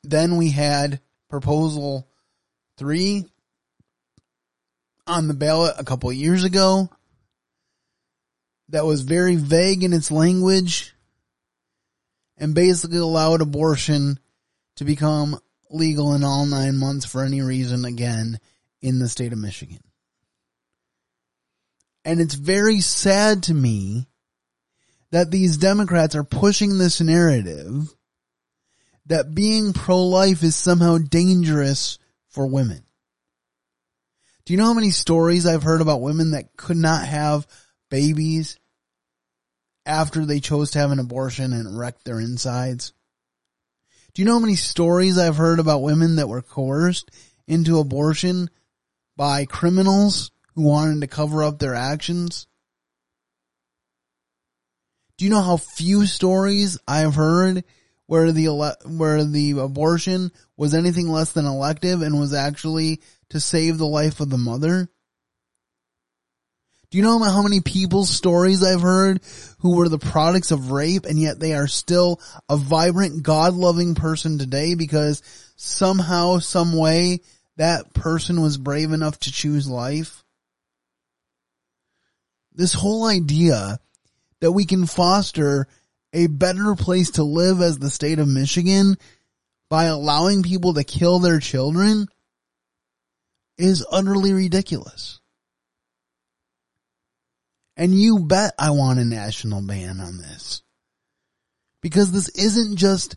Then 0.03 0.37
we 0.37 0.51
had 0.51 1.01
proposal 1.29 2.09
three 2.77 3.27
on 5.07 5.29
the 5.29 5.35
ballot 5.35 5.77
a 5.79 5.85
couple 5.85 6.13
years 6.13 6.45
ago 6.45 6.91
that 8.69 8.85
was 8.85 9.03
very 9.03 9.37
vague 9.37 9.85
in 9.85 9.93
its 9.93 10.11
language 10.11 10.92
and 12.43 12.57
basically 12.57 12.99
allowed 12.99 13.41
abortion 13.41 14.19
to 14.75 14.85
become 14.85 15.39
legal 15.71 16.13
in 16.13 16.25
all 16.25 16.45
nine 16.45 16.77
months 16.77 17.07
for 17.07 17.23
any 17.23 17.41
reason 17.41 17.85
again 17.85 18.37
in 18.81 18.99
the 18.99 19.09
state 19.09 19.33
of 19.33 19.39
Michigan. 19.39 19.79
And 22.05 22.21
it's 22.21 22.35
very 22.35 22.81
sad 22.81 23.45
to 23.45 23.55
me 23.55 24.09
that 25.13 25.31
these 25.31 25.57
Democrats 25.57 26.17
are 26.17 26.25
pushing 26.25 26.79
this 26.79 27.01
narrative 27.01 27.95
that 29.07 29.33
being 29.37 29.73
pro-life 29.73 30.43
is 30.43 30.57
somehow 30.57 30.99
dangerous 30.99 32.01
for 32.29 32.49
women. 32.49 32.83
Do 34.45 34.53
you 34.53 34.57
know 34.57 34.67
how 34.67 34.75
many 34.75 34.91
stories 34.91 35.47
I've 35.47 35.63
heard 35.63 35.81
about 35.81 36.01
women 36.01 36.33
that 36.33 36.57
could 36.57 36.77
not 36.77 37.07
have 37.07 37.47
babies 37.89 38.59
after 39.85 40.25
they 40.25 40.41
chose 40.41 40.71
to 40.73 40.79
have 40.79 40.91
an 40.91 40.99
abortion 40.99 41.53
and 41.53 41.79
wrecked 41.79 42.05
their 42.05 42.21
insides? 42.21 42.93
Do 44.15 44.23
you 44.23 44.27
know 44.27 44.35
how 44.35 44.41
many 44.41 44.57
stories 44.57 45.17
I've 45.17 45.37
heard 45.37 45.59
about 45.59 45.83
women 45.83 46.17
that 46.17 46.29
were 46.29 46.43
coerced 46.43 47.11
into 47.47 47.79
abortion 47.79 48.51
by 49.17 49.47
criminals 49.47 50.31
who 50.55 50.63
wanted 50.63 51.01
to 51.01 51.07
cover 51.07 51.43
up 51.43 51.59
their 51.59 51.75
actions? 51.75 52.47
Do 55.17 55.25
you 55.25 55.31
know 55.31 55.41
how 55.41 55.57
few 55.57 56.07
stories 56.07 56.79
I've 56.87 57.15
heard 57.15 57.65
where 58.07 58.33
the 58.33 58.47
ele- 58.47 58.77
where 58.85 59.25
the 59.25 59.53
abortion 59.53 60.33
was 60.57 60.75
anything 60.75 61.09
less 61.09 61.33
than 61.33 61.47
elective 61.47 62.03
and 62.03 62.19
was 62.19 62.35
actually 62.35 63.01
to 63.31 63.41
save 63.41 63.79
the 63.79 63.87
life 63.87 64.21
of 64.21 64.31
the 64.31 64.39
mother? 64.39 64.91
Do 66.93 66.99
you 66.99 67.05
know 67.05 67.19
how 67.21 67.41
many 67.41 67.63
people's 67.63 68.11
stories 68.11 68.63
I've 68.63 68.83
heard 68.83 69.23
who 69.61 69.77
were 69.77 69.89
the 69.89 69.99
products 69.99 70.51
of 70.51 70.73
rape 70.73 71.07
and 71.07 71.19
yet 71.19 71.41
they 71.41 71.55
are 71.55 71.67
still 71.67 72.21
a 72.51 72.59
vibrant, 72.59 73.23
God-loving 73.23 73.95
person 73.95 74.37
today 74.37 74.75
because 74.75 75.23
somehow, 75.57 76.39
some 76.41 76.77
way, 76.77 77.21
that 77.57 77.95
person 77.95 78.43
was 78.43 78.59
brave 78.59 78.93
enough 78.93 79.19
to 79.21 79.33
choose 79.33 79.67
life? 79.71 80.23
This 82.53 82.75
whole 82.75 83.07
idea 83.07 83.79
that 84.41 84.53
we 84.53 84.67
can 84.67 84.85
foster 84.85 85.69
a 86.13 86.27
better 86.27 86.75
place 86.75 87.13
to 87.13 87.23
live 87.23 87.63
as 87.63 87.79
the 87.79 87.89
state 87.89 88.19
of 88.19 88.29
Michigan 88.29 88.99
by 89.71 89.85
allowing 89.85 90.43
people 90.43 90.75
to 90.75 90.85
kill 90.85 91.21
their 91.21 91.41
children 91.41 92.07
is 93.57 93.83
utterly 93.91 94.35
ridiculous. 94.35 95.22
And 97.77 97.95
you 97.95 98.21
bet 98.21 98.53
I 98.59 98.71
want 98.71 98.99
a 98.99 99.05
national 99.05 99.63
ban 99.63 100.01
on 100.01 100.19
this. 100.19 100.63
Because 101.81 102.13
this 102.13 102.29
isn't 102.31 102.77
just 102.77 103.17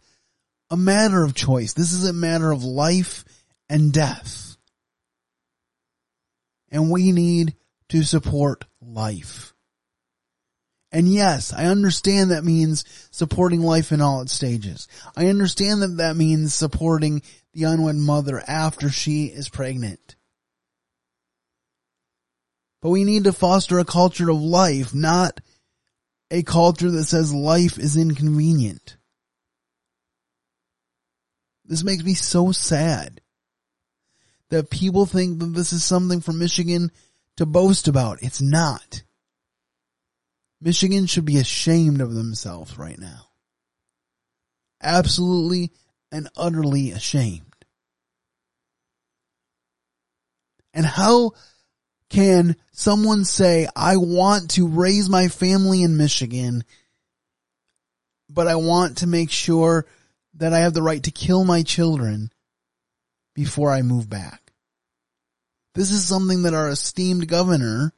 a 0.70 0.78
matter 0.78 1.24
of 1.24 1.36
choice. 1.36 1.74
This 1.74 1.94
is 1.94 2.08
a 2.08 2.14
matter 2.14 2.52
of 2.52 2.64
life 2.64 3.26
and 3.70 3.92
death. 3.92 4.58
And 6.72 6.90
we 6.90 7.12
need 7.12 7.56
to 7.90 8.04
support 8.04 8.66
life. 8.82 9.54
And 10.92 11.12
yes, 11.12 11.54
I 11.54 11.66
understand 11.66 12.32
that 12.32 12.46
means 12.46 12.86
supporting 13.12 13.62
life 13.62 13.92
in 13.92 14.02
all 14.02 14.22
its 14.22 14.34
stages. 14.34 14.88
I 15.16 15.28
understand 15.28 15.82
that 15.82 15.98
that 15.98 16.16
means 16.16 16.54
supporting 16.54 17.22
the 17.54 17.66
unwed 17.66 17.98
mother 17.98 18.42
after 18.48 18.90
she 18.90 19.26
is 19.26 19.50
pregnant. 19.50 20.16
But 22.86 22.92
we 22.92 23.04
need 23.04 23.24
to 23.24 23.34
foster 23.34 23.80
a 23.80 23.84
culture 23.84 24.30
of 24.30 24.40
life, 24.40 24.94
not 24.94 25.42
a 26.30 26.44
culture 26.44 26.92
that 26.92 27.06
says 27.06 27.34
life 27.34 27.80
is 27.80 27.98
inconvenient. 27.98 28.98
This 31.66 31.84
makes 31.84 32.04
me 32.04 32.14
so 32.14 32.52
sad 32.52 33.22
that 34.52 34.70
people 34.70 35.08
think 35.08 35.40
that 35.40 35.56
this 35.56 35.74
is 35.74 35.84
something 35.84 36.22
for 36.22 36.32
Michigan 36.32 36.92
to 37.38 37.48
boast 37.48 37.88
about. 37.88 38.22
It's 38.22 38.40
not. 38.40 39.02
Michigan 40.62 41.08
should 41.08 41.26
be 41.26 41.40
ashamed 41.40 42.02
of 42.02 42.14
themselves 42.14 42.78
right 42.78 43.00
now. 43.00 43.30
Absolutely 44.80 45.72
and 46.12 46.30
utterly 46.38 46.92
ashamed. 46.92 47.66
And 50.72 50.86
how 50.86 51.32
can 52.10 52.56
someone 52.72 53.26
say, 53.26 53.68
I 53.76 53.98
want 53.98 54.52
to 54.52 54.68
raise 54.68 55.10
my 55.10 55.28
family 55.28 55.84
in 55.84 55.98
Michigan, 55.98 56.64
but 58.30 58.48
I 58.48 58.56
want 58.56 59.00
to 59.00 59.08
make 59.08 59.32
sure 59.32 59.86
that 60.36 60.54
I 60.54 60.60
have 60.60 60.74
the 60.74 60.84
right 60.84 61.04
to 61.04 61.12
kill 61.12 61.44
my 61.46 61.64
children 61.64 62.32
before 63.34 63.72
I 63.72 63.82
move 63.82 64.10
back? 64.10 64.54
This 65.74 65.92
is 65.92 66.08
something 66.08 66.44
that 66.44 66.54
our 66.54 66.70
esteemed 66.70 67.28
governor, 67.28 67.94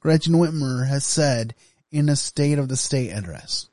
Gretchen 0.00 0.34
Whitmer, 0.34 0.86
has 0.86 1.04
said 1.04 1.54
in 1.90 2.08
a 2.08 2.16
state 2.16 2.58
of 2.58 2.68
the 2.68 2.76
state 2.76 3.10
address. 3.10 3.68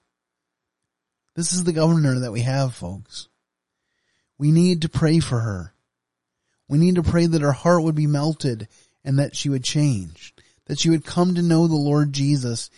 This 1.35 1.53
is 1.53 1.63
the 1.63 1.73
governor 1.73 2.19
that 2.19 2.31
we 2.31 2.41
have, 2.41 2.75
folks. 2.75 3.29
We 4.37 4.51
need 4.51 4.81
to 4.81 4.89
pray 4.89 5.19
for 5.19 5.39
her. 5.39 5.73
We 6.67 6.77
need 6.77 6.95
to 6.95 7.03
pray 7.03 7.25
that 7.25 7.41
her 7.41 7.51
heart 7.51 7.83
would 7.83 7.95
be 7.95 8.07
melted 8.07 8.67
and 9.03 9.19
that 9.19 9.35
she 9.35 9.49
would 9.49 9.63
change, 9.63 10.33
that 10.65 10.79
she 10.79 10.89
would 10.89 11.05
come 11.05 11.35
to 11.35 11.41
know 11.41 11.67
the 11.67 11.75
Lord 11.75 12.13
Jesus 12.13 12.69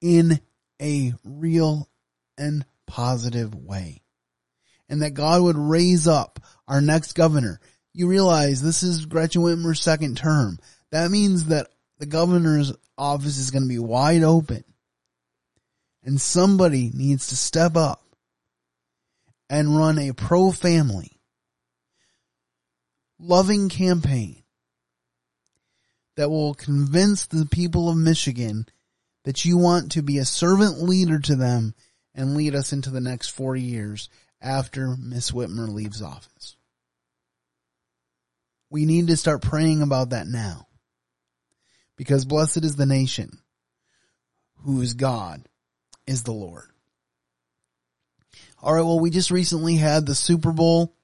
in 0.00 0.40
a 0.80 1.14
real 1.24 1.88
and 2.36 2.64
positive 2.86 3.54
way. 3.54 4.02
And 4.88 5.02
that 5.02 5.14
God 5.14 5.42
would 5.42 5.56
raise 5.56 6.06
up 6.06 6.40
our 6.68 6.80
next 6.80 7.14
governor. 7.14 7.60
You 7.94 8.08
realize 8.08 8.60
this 8.60 8.82
is 8.82 9.06
Gretchen 9.06 9.42
Whitmer's 9.42 9.80
second 9.80 10.16
term. 10.16 10.58
That 10.90 11.10
means 11.10 11.46
that 11.46 11.68
the 11.98 12.06
governor's 12.06 12.72
office 12.98 13.38
is 13.38 13.50
going 13.50 13.62
to 13.62 13.68
be 13.68 13.78
wide 13.78 14.22
open. 14.22 14.64
And 16.04 16.20
somebody 16.20 16.90
needs 16.92 17.28
to 17.28 17.36
step 17.36 17.76
up 17.76 18.02
and 19.48 19.76
run 19.76 19.98
a 19.98 20.12
pro 20.12 20.50
family, 20.50 21.20
loving 23.18 23.68
campaign 23.68 24.41
that 26.16 26.30
will 26.30 26.54
convince 26.54 27.26
the 27.26 27.46
people 27.46 27.88
of 27.88 27.96
Michigan 27.96 28.66
that 29.24 29.44
you 29.44 29.56
want 29.56 29.92
to 29.92 30.02
be 30.02 30.18
a 30.18 30.24
servant 30.24 30.82
leader 30.82 31.18
to 31.18 31.36
them 31.36 31.74
and 32.14 32.36
lead 32.36 32.54
us 32.54 32.72
into 32.72 32.90
the 32.90 33.00
next 33.00 33.28
four 33.28 33.56
years 33.56 34.08
after 34.40 34.96
Miss 34.96 35.30
Whitmer 35.30 35.68
leaves 35.68 36.02
office. 36.02 36.56
We 38.70 38.84
need 38.84 39.08
to 39.08 39.16
start 39.16 39.42
praying 39.42 39.82
about 39.82 40.10
that 40.10 40.26
now. 40.26 40.66
Because 41.96 42.24
blessed 42.24 42.64
is 42.64 42.76
the 42.76 42.86
nation 42.86 43.38
whose 44.64 44.94
God 44.94 45.46
is 46.06 46.22
the 46.22 46.32
Lord. 46.32 46.68
All 48.62 48.74
right, 48.74 48.82
well, 48.82 49.00
we 49.00 49.10
just 49.10 49.30
recently 49.30 49.76
had 49.76 50.06
the 50.06 50.14
Super 50.14 50.52
Bowl, 50.52 50.94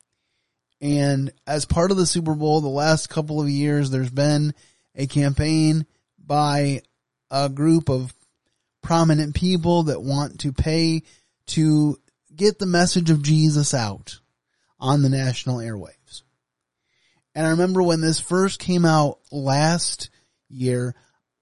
and 0.81 1.33
as 1.47 1.65
part 1.65 1.91
of 1.91 1.97
the 1.97 2.07
Super 2.07 2.35
Bowl, 2.35 2.61
the 2.61 2.69
last 2.69 3.11
couple 3.11 3.41
of 3.41 3.49
years, 3.49 3.91
there's 3.91 4.11
been 4.11 4.55
a 4.99 5.07
campaign 5.07 5.87
by 6.19 6.83
a 7.31 7.49
group 7.49 7.89
of 7.89 8.13
prominent 8.83 9.35
people 9.35 9.85
that 9.85 10.03
want 10.03 10.41
to 10.41 10.53
pay 10.53 11.03
to 11.47 11.97
get 12.35 12.59
the 12.59 12.67
message 12.67 13.09
of 13.09 13.23
Jesus 13.23 13.73
out 13.73 14.21
on 14.79 15.03
the 15.03 15.09
national 15.09 15.59
airwaves. 15.59 16.23
And 17.35 17.47
I 17.47 17.51
remember 17.51 17.83
when 17.83 18.01
this 18.01 18.21
first 18.21 18.59
came 18.59 18.85
out 18.85 19.19
last 19.31 20.11
year, 20.49 20.95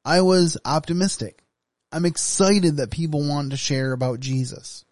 I 0.05 0.21
was 0.21 0.59
optimistic. 0.65 1.43
I'm 1.91 2.05
excited 2.05 2.77
that 2.77 2.91
people 2.91 3.27
want 3.27 3.51
to 3.51 3.57
share 3.57 3.93
about 3.93 4.21
Jesus. 4.21 4.85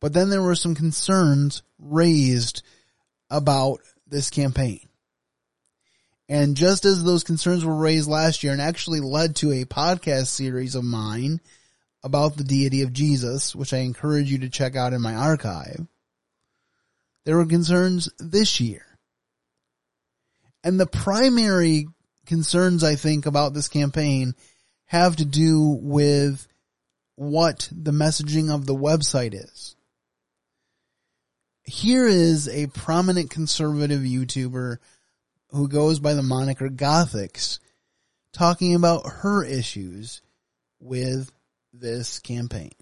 But 0.00 0.12
then 0.12 0.30
there 0.30 0.42
were 0.42 0.54
some 0.54 0.74
concerns 0.74 1.62
raised 1.78 2.62
about 3.30 3.80
this 4.06 4.30
campaign. 4.30 4.89
And 6.30 6.56
just 6.56 6.84
as 6.84 7.02
those 7.02 7.24
concerns 7.24 7.64
were 7.64 7.74
raised 7.74 8.08
last 8.08 8.44
year 8.44 8.52
and 8.52 8.62
actually 8.62 9.00
led 9.00 9.34
to 9.36 9.50
a 9.50 9.64
podcast 9.64 10.28
series 10.28 10.76
of 10.76 10.84
mine 10.84 11.40
about 12.04 12.36
the 12.36 12.44
deity 12.44 12.82
of 12.82 12.92
Jesus, 12.92 13.52
which 13.52 13.74
I 13.74 13.78
encourage 13.78 14.30
you 14.30 14.38
to 14.38 14.48
check 14.48 14.76
out 14.76 14.92
in 14.92 15.02
my 15.02 15.16
archive, 15.16 15.88
there 17.24 17.36
were 17.36 17.46
concerns 17.46 18.08
this 18.20 18.60
year. 18.60 18.86
And 20.62 20.78
the 20.78 20.86
primary 20.86 21.88
concerns 22.26 22.84
I 22.84 22.94
think 22.94 23.26
about 23.26 23.52
this 23.52 23.66
campaign 23.66 24.34
have 24.86 25.16
to 25.16 25.24
do 25.24 25.80
with 25.82 26.46
what 27.16 27.68
the 27.72 27.90
messaging 27.90 28.54
of 28.54 28.66
the 28.66 28.76
website 28.76 29.34
is. 29.34 29.74
Here 31.64 32.06
is 32.06 32.48
a 32.48 32.68
prominent 32.68 33.30
conservative 33.30 34.02
YouTuber 34.02 34.78
who 35.52 35.68
goes 35.68 35.98
by 35.98 36.14
the 36.14 36.22
moniker 36.22 36.68
Gothix 36.68 37.58
talking 38.32 38.74
about 38.74 39.06
her 39.06 39.44
issues 39.44 40.22
with 40.80 41.30
this 41.72 42.18
campaign. 42.18 42.72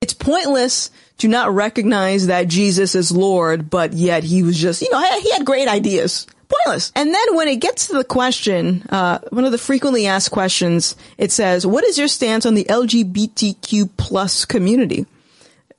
It's 0.00 0.14
pointless 0.14 0.90
to 1.18 1.28
not 1.28 1.54
recognize 1.54 2.28
that 2.28 2.48
Jesus 2.48 2.94
is 2.94 3.12
Lord, 3.12 3.68
but 3.68 3.92
yet 3.92 4.24
he 4.24 4.42
was 4.42 4.58
just, 4.58 4.80
you 4.80 4.90
know, 4.90 5.02
he 5.20 5.30
had 5.30 5.44
great 5.44 5.68
ideas. 5.68 6.26
Pointless. 6.48 6.90
And 6.96 7.14
then 7.14 7.36
when 7.36 7.48
it 7.48 7.56
gets 7.56 7.88
to 7.88 7.92
the 7.92 8.04
question, 8.04 8.82
uh, 8.88 9.18
one 9.28 9.44
of 9.44 9.52
the 9.52 9.58
frequently 9.58 10.06
asked 10.06 10.30
questions, 10.30 10.96
it 11.16 11.30
says, 11.30 11.66
what 11.66 11.84
is 11.84 11.98
your 11.98 12.08
stance 12.08 12.44
on 12.44 12.54
the 12.54 12.64
LGBTQ 12.64 13.90
plus 13.96 14.44
community? 14.46 15.06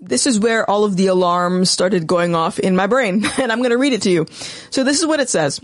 This 0.02 0.26
is 0.26 0.40
where 0.40 0.68
all 0.70 0.84
of 0.84 0.98
the 0.98 1.08
alarms 1.08 1.70
started 1.70 2.08
going 2.08 2.36
off 2.36 2.58
in 2.60 2.76
my 2.76 2.88
brain, 2.88 3.24
and 3.40 3.52
I'm 3.52 3.60
going 3.60 3.72
to 3.72 3.78
read 3.78 3.94
it 3.94 4.02
to 4.04 4.12
you. 4.12 4.26
So 4.70 4.84
this 4.84 5.00
is 5.00 5.06
what 5.06 5.20
it 5.20 5.30
says. 5.30 5.62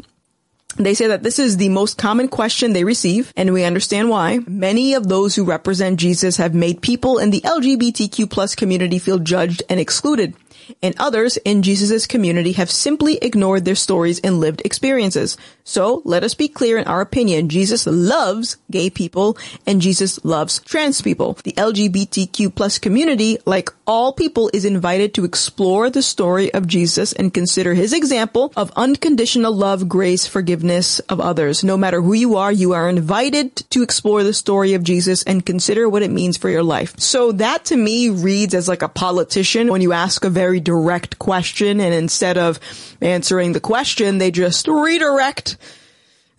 They 0.78 0.94
say 0.94 1.08
that 1.08 1.24
this 1.24 1.40
is 1.40 1.58
the 1.58 1.70
most 1.70 1.98
common 1.98 2.28
question 2.28 2.74
they 2.74 2.84
receive, 2.84 3.34
and 3.36 3.52
we 3.52 3.64
understand 3.64 4.10
why. 4.10 4.40
Many 4.46 4.94
of 4.94 5.08
those 5.08 5.36
who 5.36 5.44
represent 5.44 6.00
Jesus 6.00 6.38
have 6.38 6.54
made 6.54 6.82
people 6.82 7.18
in 7.18 7.32
the 7.32 7.42
LGBTQ 7.42 8.30
plus 8.30 8.54
community 8.54 9.00
feel 9.00 9.18
judged 9.18 9.64
and 9.70 9.80
excluded 9.80 10.36
and 10.82 10.96
others 11.00 11.38
in 11.38 11.64
Jesus' 11.64 12.08
community 12.08 12.54
have 12.54 12.72
simply 12.72 13.18
ignored 13.18 13.66
their 13.66 13.76
stories 13.76 14.20
and 14.20 14.40
lived 14.40 14.62
experiences. 14.66 15.38
So 15.64 16.02
let 16.06 16.24
us 16.24 16.34
be 16.34 16.48
clear 16.48 16.78
in 16.78 16.86
our 16.86 17.02
opinion. 17.02 17.50
Jesus 17.50 17.86
loves 17.86 18.58
gay 18.72 18.90
people 18.90 19.38
and 19.66 19.82
Jesus 19.82 20.24
loves 20.24 20.60
trans 20.60 21.02
people. 21.02 21.34
The 21.44 21.54
LGBTQ 21.54 22.56
plus 22.56 22.80
community, 22.80 23.38
like 23.46 23.70
all 23.86 24.14
people, 24.14 24.50
is 24.54 24.66
invited 24.66 25.14
to 25.16 25.26
explore 25.26 25.90
the 25.90 26.02
story 26.02 26.54
of 26.54 26.68
Jesus 26.68 27.14
and 27.14 27.34
consider 27.34 27.74
his 27.74 27.94
example 27.94 28.54
of 28.56 28.72
unconditional 28.76 29.54
love, 29.54 29.90
grace, 29.90 30.26
forgiveness 30.26 31.00
of 31.02 31.20
others. 31.20 31.64
No 31.64 31.78
matter 31.78 32.02
who 32.02 32.14
you 32.14 32.38
are, 32.38 32.52
you 32.52 32.74
are 32.74 32.90
invited 32.90 33.56
to 33.72 33.84
explore 33.84 34.24
the 34.24 34.34
story 34.34 34.74
of 34.74 34.84
Jesus 34.84 35.24
and 35.24 35.46
consider 35.46 35.90
what 35.90 36.04
it 36.04 36.12
means 36.12 36.38
for 36.38 36.50
your 36.50 36.64
life. 36.64 36.98
So 37.00 37.32
that 37.34 37.66
to 37.66 37.78
me 37.78 38.10
reads 38.10 38.54
as 38.54 38.68
like 38.68 38.82
a 38.82 38.90
politician 38.90 39.72
when 39.72 39.82
you 39.82 39.94
ask 39.94 40.24
a 40.24 40.30
very 40.30 40.57
direct 40.60 41.20
question 41.20 41.80
and 41.80 41.94
instead 41.94 42.38
of 42.38 42.60
answering 43.02 43.54
the 43.54 43.60
question, 43.60 44.18
they 44.18 44.32
just 44.32 44.68
redirect 44.68 45.58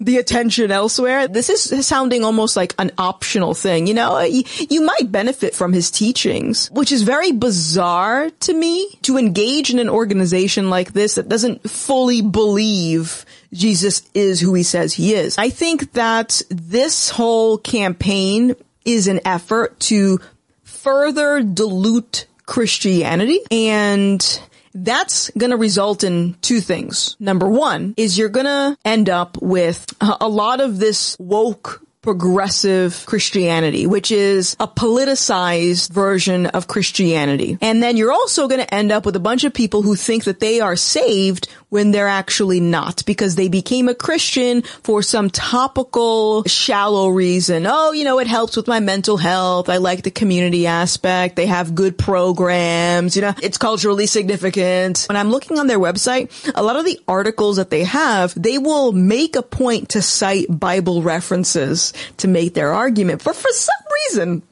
the 0.00 0.18
attention 0.18 0.70
elsewhere. 0.70 1.26
This 1.26 1.48
is 1.48 1.86
sounding 1.86 2.24
almost 2.24 2.56
like 2.56 2.74
an 2.78 2.92
optional 2.98 3.54
thing. 3.54 3.86
You 3.86 3.94
know, 3.94 4.20
you, 4.20 4.44
you, 4.70 4.82
might 4.82 5.10
benefit 5.10 5.54
from 5.54 5.72
his 5.72 5.90
teachings, 5.90 6.70
which 6.70 6.92
is 6.92 7.02
very 7.02 7.32
bizarre 7.32 8.30
to 8.30 8.54
me 8.54 8.88
to 9.02 9.18
engage 9.18 9.70
in 9.70 9.78
an 9.78 9.88
organization 9.88 10.70
like 10.70 10.92
this 10.92 11.16
that 11.16 11.28
doesn't 11.28 11.68
fully 11.68 12.22
believe 12.22 13.24
Jesus 13.52 14.08
is 14.14 14.40
who 14.40 14.54
he 14.54 14.62
says 14.62 14.94
he 14.94 15.14
is. 15.14 15.36
I 15.36 15.50
think 15.50 15.92
that 15.94 16.42
this 16.48 17.10
whole 17.10 17.58
campaign 17.58 18.54
is 18.84 19.08
an 19.08 19.20
effort 19.24 19.80
to 19.80 20.20
further 20.62 21.42
dilute 21.42 22.26
Christianity 22.48 23.40
and 23.50 24.40
that's 24.72 25.30
going 25.36 25.50
to 25.50 25.56
result 25.56 26.02
in 26.02 26.34
two 26.40 26.60
things. 26.60 27.14
Number 27.20 27.46
one 27.48 27.94
is 27.96 28.16
you're 28.16 28.30
going 28.30 28.46
to 28.46 28.76
end 28.84 29.10
up 29.10 29.36
with 29.40 29.86
a 30.00 30.28
lot 30.28 30.60
of 30.60 30.78
this 30.78 31.14
woke 31.18 31.82
progressive 32.00 33.04
Christianity, 33.06 33.86
which 33.86 34.12
is 34.12 34.56
a 34.60 34.68
politicized 34.68 35.90
version 35.90 36.46
of 36.46 36.68
Christianity. 36.68 37.58
And 37.60 37.82
then 37.82 37.96
you're 37.96 38.12
also 38.12 38.46
going 38.46 38.60
to 38.60 38.74
end 38.74 38.92
up 38.92 39.04
with 39.04 39.16
a 39.16 39.20
bunch 39.20 39.44
of 39.44 39.52
people 39.52 39.82
who 39.82 39.96
think 39.96 40.24
that 40.24 40.40
they 40.40 40.60
are 40.60 40.76
saved 40.76 41.48
when 41.70 41.90
they're 41.90 42.08
actually 42.08 42.60
not 42.60 43.04
because 43.04 43.34
they 43.34 43.48
became 43.48 43.88
a 43.88 43.94
Christian 43.94 44.62
for 44.62 45.02
some 45.02 45.28
topical, 45.28 46.44
shallow 46.44 47.08
reason. 47.08 47.66
Oh, 47.66 47.92
you 47.92 48.04
know, 48.04 48.20
it 48.20 48.26
helps 48.26 48.56
with 48.56 48.68
my 48.68 48.80
mental 48.80 49.16
health. 49.16 49.68
I 49.68 49.76
like 49.76 50.02
the 50.02 50.10
community 50.10 50.66
aspect. 50.66 51.36
They 51.36 51.46
have 51.46 51.74
good 51.74 51.98
programs. 51.98 53.16
You 53.16 53.22
know, 53.22 53.34
it's 53.42 53.58
culturally 53.58 54.06
significant. 54.06 55.04
When 55.08 55.16
I'm 55.16 55.30
looking 55.30 55.58
on 55.58 55.66
their 55.66 55.78
website, 55.78 56.30
a 56.54 56.62
lot 56.62 56.76
of 56.76 56.84
the 56.84 56.98
articles 57.06 57.56
that 57.56 57.70
they 57.70 57.84
have, 57.84 58.40
they 58.40 58.56
will 58.56 58.92
make 58.92 59.36
a 59.36 59.42
point 59.42 59.90
to 59.90 60.00
cite 60.00 60.46
Bible 60.48 61.02
references 61.02 61.92
to 62.18 62.28
make 62.28 62.54
their 62.54 62.72
argument. 62.72 63.24
But 63.24 63.36
for 63.36 63.50
some 63.52 63.84
reason, 64.06 64.42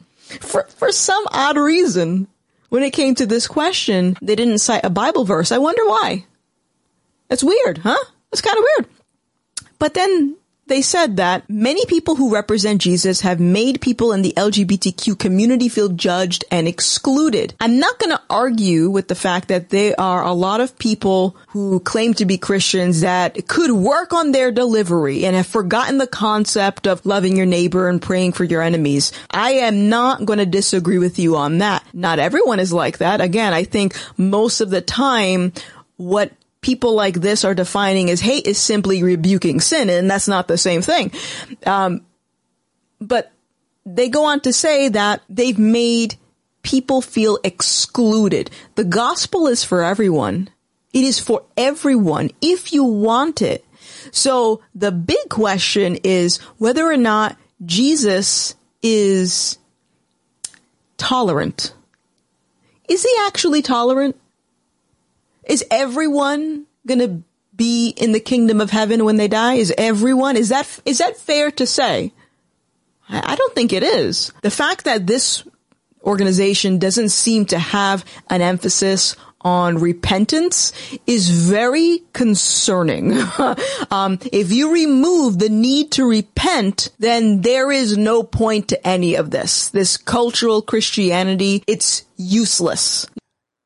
for, 0.40 0.64
for 0.64 0.92
some 0.92 1.24
odd 1.30 1.56
reason, 1.56 2.26
when 2.68 2.82
it 2.82 2.92
came 2.92 3.14
to 3.16 3.26
this 3.26 3.46
question, 3.46 4.16
they 4.20 4.34
didn't 4.34 4.58
cite 4.58 4.84
a 4.84 4.90
Bible 4.90 5.24
verse. 5.24 5.52
I 5.52 5.58
wonder 5.58 5.84
why. 5.86 6.24
That's 7.28 7.44
weird, 7.44 7.78
huh? 7.78 7.96
That's 8.30 8.40
kind 8.40 8.58
of 8.58 8.64
weird. 8.64 8.90
But 9.78 9.94
then 9.94 10.36
they 10.66 10.82
said 10.82 11.16
that 11.16 11.48
many 11.48 11.86
people 11.86 12.16
who 12.16 12.34
represent 12.34 12.82
Jesus 12.82 13.20
have 13.20 13.38
made 13.38 13.80
people 13.80 14.12
in 14.12 14.22
the 14.22 14.34
LGBTQ 14.36 15.18
community 15.18 15.68
feel 15.68 15.88
judged 15.88 16.44
and 16.50 16.66
excluded. 16.66 17.54
I'm 17.60 17.78
not 17.78 17.98
going 17.98 18.10
to 18.10 18.22
argue 18.28 18.90
with 18.90 19.08
the 19.08 19.14
fact 19.14 19.48
that 19.48 19.70
there 19.70 19.94
are 19.98 20.24
a 20.24 20.32
lot 20.32 20.60
of 20.60 20.78
people 20.78 21.36
who 21.48 21.80
claim 21.80 22.14
to 22.14 22.24
be 22.24 22.36
Christians 22.36 23.02
that 23.02 23.46
could 23.46 23.70
work 23.70 24.12
on 24.12 24.32
their 24.32 24.50
delivery 24.50 25.24
and 25.24 25.36
have 25.36 25.46
forgotten 25.46 25.98
the 25.98 26.06
concept 26.06 26.86
of 26.86 27.06
loving 27.06 27.36
your 27.36 27.46
neighbor 27.46 27.88
and 27.88 28.02
praying 28.02 28.32
for 28.32 28.44
your 28.44 28.62
enemies. 28.62 29.12
I 29.30 29.52
am 29.52 29.88
not 29.88 30.24
going 30.24 30.38
to 30.40 30.46
disagree 30.46 30.98
with 30.98 31.18
you 31.18 31.36
on 31.36 31.58
that. 31.58 31.84
Not 31.92 32.18
everyone 32.18 32.58
is 32.60 32.72
like 32.72 32.98
that. 32.98 33.20
Again, 33.20 33.52
I 33.52 33.64
think 33.64 33.96
most 34.16 34.60
of 34.60 34.70
the 34.70 34.80
time 34.80 35.52
what 35.96 36.32
people 36.66 36.94
like 36.94 37.14
this 37.14 37.44
are 37.44 37.54
defining 37.54 38.10
as 38.10 38.20
hate 38.20 38.44
is 38.44 38.58
simply 38.58 39.00
rebuking 39.04 39.60
sin, 39.60 39.88
and 39.88 40.10
that's 40.10 40.26
not 40.26 40.48
the 40.48 40.58
same 40.58 40.82
thing. 40.82 41.12
Um, 41.64 42.04
but 43.00 43.30
they 43.84 44.08
go 44.08 44.24
on 44.24 44.40
to 44.40 44.52
say 44.52 44.88
that 44.88 45.22
they've 45.28 45.60
made 45.60 46.16
people 46.62 47.00
feel 47.00 47.38
excluded. 47.44 48.50
The 48.74 48.82
gospel 48.82 49.46
is 49.46 49.62
for 49.62 49.84
everyone. 49.84 50.50
It 50.92 51.04
is 51.04 51.20
for 51.20 51.44
everyone 51.56 52.30
if 52.42 52.72
you 52.72 52.82
want 52.82 53.42
it. 53.42 53.64
So 54.10 54.60
the 54.74 54.90
big 54.90 55.28
question 55.28 55.98
is 56.02 56.38
whether 56.58 56.84
or 56.84 56.96
not 56.96 57.36
Jesus 57.64 58.56
is 58.82 59.56
tolerant. 60.96 61.72
Is 62.88 63.04
he 63.04 63.14
actually 63.24 63.62
tolerant? 63.62 64.16
Is 65.46 65.64
everyone 65.70 66.66
going 66.86 66.98
to 66.98 67.22
be 67.54 67.90
in 67.90 68.12
the 68.12 68.20
kingdom 68.20 68.60
of 68.60 68.70
heaven 68.70 69.04
when 69.04 69.16
they 69.16 69.28
die? 69.28 69.54
Is 69.54 69.72
everyone? 69.78 70.36
Is 70.36 70.50
that, 70.50 70.68
is 70.84 70.98
that 70.98 71.16
fair 71.16 71.50
to 71.52 71.66
say? 71.66 72.12
I 73.08 73.36
don't 73.36 73.54
think 73.54 73.72
it 73.72 73.82
is. 73.82 74.32
The 74.42 74.50
fact 74.50 74.84
that 74.84 75.06
this 75.06 75.44
organization 76.02 76.78
doesn't 76.78 77.10
seem 77.10 77.46
to 77.46 77.58
have 77.58 78.04
an 78.28 78.42
emphasis 78.42 79.16
on 79.40 79.78
repentance 79.78 80.72
is 81.06 81.30
very 81.30 82.02
concerning. 82.12 83.12
um, 83.92 84.18
if 84.32 84.50
you 84.50 84.72
remove 84.72 85.38
the 85.38 85.48
need 85.48 85.92
to 85.92 86.04
repent, 86.04 86.90
then 86.98 87.42
there 87.42 87.70
is 87.70 87.96
no 87.96 88.24
point 88.24 88.68
to 88.68 88.86
any 88.86 89.14
of 89.14 89.30
this. 89.30 89.70
This 89.70 89.96
cultural 89.96 90.62
Christianity, 90.62 91.62
it's 91.68 92.04
useless. 92.16 93.06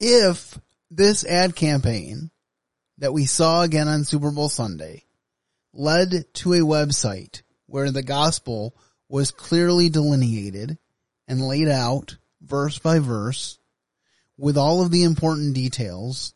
If 0.01 0.59
this 0.91 1.25
ad 1.25 1.55
campaign 1.55 2.31
that 2.99 3.13
we 3.13 3.27
saw 3.27 3.63
again 3.63 3.89
on 3.89 4.05
Super 4.05 4.31
Bowl 4.31 4.49
Sunday 4.49 5.05
led 5.73 6.25
to 6.35 6.53
a 6.53 6.61
website 6.61 7.43
where 7.67 7.91
the 7.91 8.03
gospel 8.03 8.75
was 9.09 9.31
clearly 9.31 9.89
delineated 9.89 10.79
and 11.29 11.41
laid 11.41 11.69
out 11.69 12.17
verse 12.43 12.79
by 12.79 12.99
verse 12.99 13.59
with 14.37 14.57
all 14.57 14.83
of 14.83 14.91
the 14.91 15.05
important 15.05 15.55
details, 15.55 16.35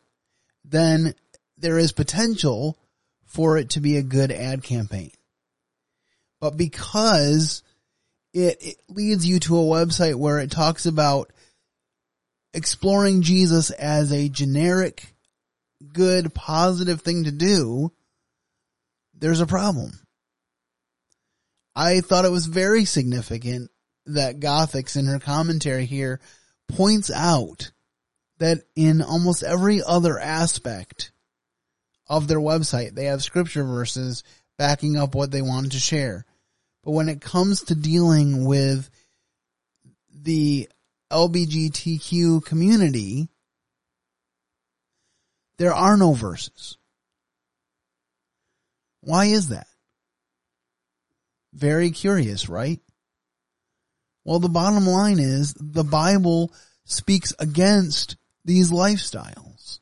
then 0.63 1.13
there 1.57 1.77
is 1.77 1.91
potential 1.91 2.77
for 3.25 3.57
it 3.57 3.71
to 3.71 3.81
be 3.81 3.97
a 3.97 4.03
good 4.03 4.31
ad 4.31 4.63
campaign. 4.63 5.11
But 6.39 6.55
because 6.55 7.63
it, 8.33 8.57
it 8.61 8.77
leads 8.87 9.25
you 9.25 9.39
to 9.41 9.57
a 9.57 9.61
website 9.61 10.15
where 10.15 10.39
it 10.39 10.51
talks 10.51 10.85
about 10.85 11.31
exploring 12.55 13.21
Jesus 13.21 13.69
as 13.69 14.11
a 14.11 14.29
generic, 14.29 15.13
good, 15.93 16.33
positive 16.33 17.01
thing 17.01 17.25
to 17.25 17.31
do, 17.31 17.91
there's 19.13 19.41
a 19.41 19.45
problem. 19.45 19.91
I 21.75 21.99
thought 21.99 22.25
it 22.25 22.31
was 22.31 22.45
very 22.45 22.85
significant 22.85 23.69
that 24.05 24.39
Gothix 24.39 24.95
in 24.95 25.05
her 25.07 25.19
commentary 25.19 25.85
here 25.85 26.21
points 26.69 27.11
out 27.11 27.71
that 28.37 28.59
in 28.75 29.01
almost 29.01 29.43
every 29.43 29.81
other 29.85 30.19
aspect 30.19 31.11
of 32.07 32.27
their 32.27 32.39
website, 32.39 32.93
they 32.93 33.05
have 33.05 33.23
scripture 33.23 33.63
verses 33.63 34.23
backing 34.57 34.95
up 34.95 35.15
what 35.15 35.31
they 35.31 35.41
wanted 35.41 35.73
to 35.73 35.79
share. 35.79 36.25
But 36.83 36.91
when 36.91 37.09
it 37.09 37.19
comes 37.19 37.63
to 37.63 37.75
dealing 37.75 38.45
with 38.45 38.89
the 40.13 40.69
LBGTQ 41.11 42.43
community, 42.45 43.29
there 45.57 45.73
are 45.73 45.97
no 45.97 46.13
verses. 46.13 46.77
Why 49.01 49.25
is 49.25 49.49
that? 49.49 49.67
Very 51.53 51.91
curious, 51.91 52.49
right? 52.49 52.79
Well, 54.25 54.39
the 54.39 54.49
bottom 54.49 54.87
line 54.87 55.19
is 55.19 55.53
the 55.53 55.83
Bible 55.83 56.51
speaks 56.85 57.33
against 57.39 58.17
these 58.43 58.71
lifestyles. 58.71 59.79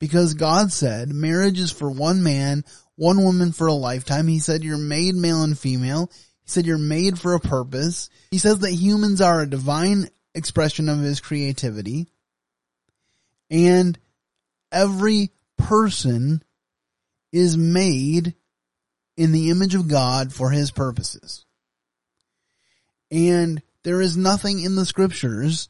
Because 0.00 0.32
God 0.34 0.72
said 0.72 1.10
marriage 1.10 1.60
is 1.60 1.70
for 1.70 1.90
one 1.90 2.22
man, 2.22 2.64
one 2.96 3.22
woman 3.22 3.52
for 3.52 3.66
a 3.66 3.72
lifetime. 3.74 4.26
He 4.26 4.38
said 4.38 4.64
you're 4.64 4.78
made 4.78 5.14
male 5.14 5.42
and 5.42 5.58
female. 5.58 6.10
Said 6.50 6.66
you're 6.66 6.78
made 6.78 7.16
for 7.16 7.34
a 7.34 7.40
purpose. 7.40 8.10
He 8.32 8.38
says 8.38 8.58
that 8.58 8.72
humans 8.72 9.20
are 9.20 9.40
a 9.40 9.48
divine 9.48 10.08
expression 10.34 10.88
of 10.88 10.98
his 10.98 11.20
creativity. 11.20 12.08
And 13.48 13.96
every 14.72 15.30
person 15.56 16.42
is 17.30 17.56
made 17.56 18.34
in 19.16 19.30
the 19.30 19.50
image 19.50 19.76
of 19.76 19.86
God 19.86 20.32
for 20.32 20.50
his 20.50 20.72
purposes. 20.72 21.44
And 23.12 23.62
there 23.84 24.00
is 24.00 24.16
nothing 24.16 24.60
in 24.60 24.74
the 24.74 24.86
scriptures 24.86 25.68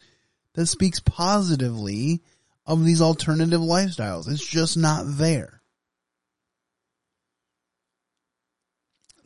that 0.54 0.64
speaks 0.64 1.00
positively 1.00 2.22
of 2.64 2.86
these 2.86 3.02
alternative 3.02 3.60
lifestyles. 3.60 4.30
It's 4.30 4.46
just 4.46 4.78
not 4.78 5.02
there. 5.06 5.60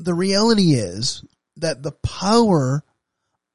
The 0.00 0.14
reality 0.14 0.72
is 0.72 1.22
that 1.56 1.82
the 1.82 1.92
power 1.92 2.82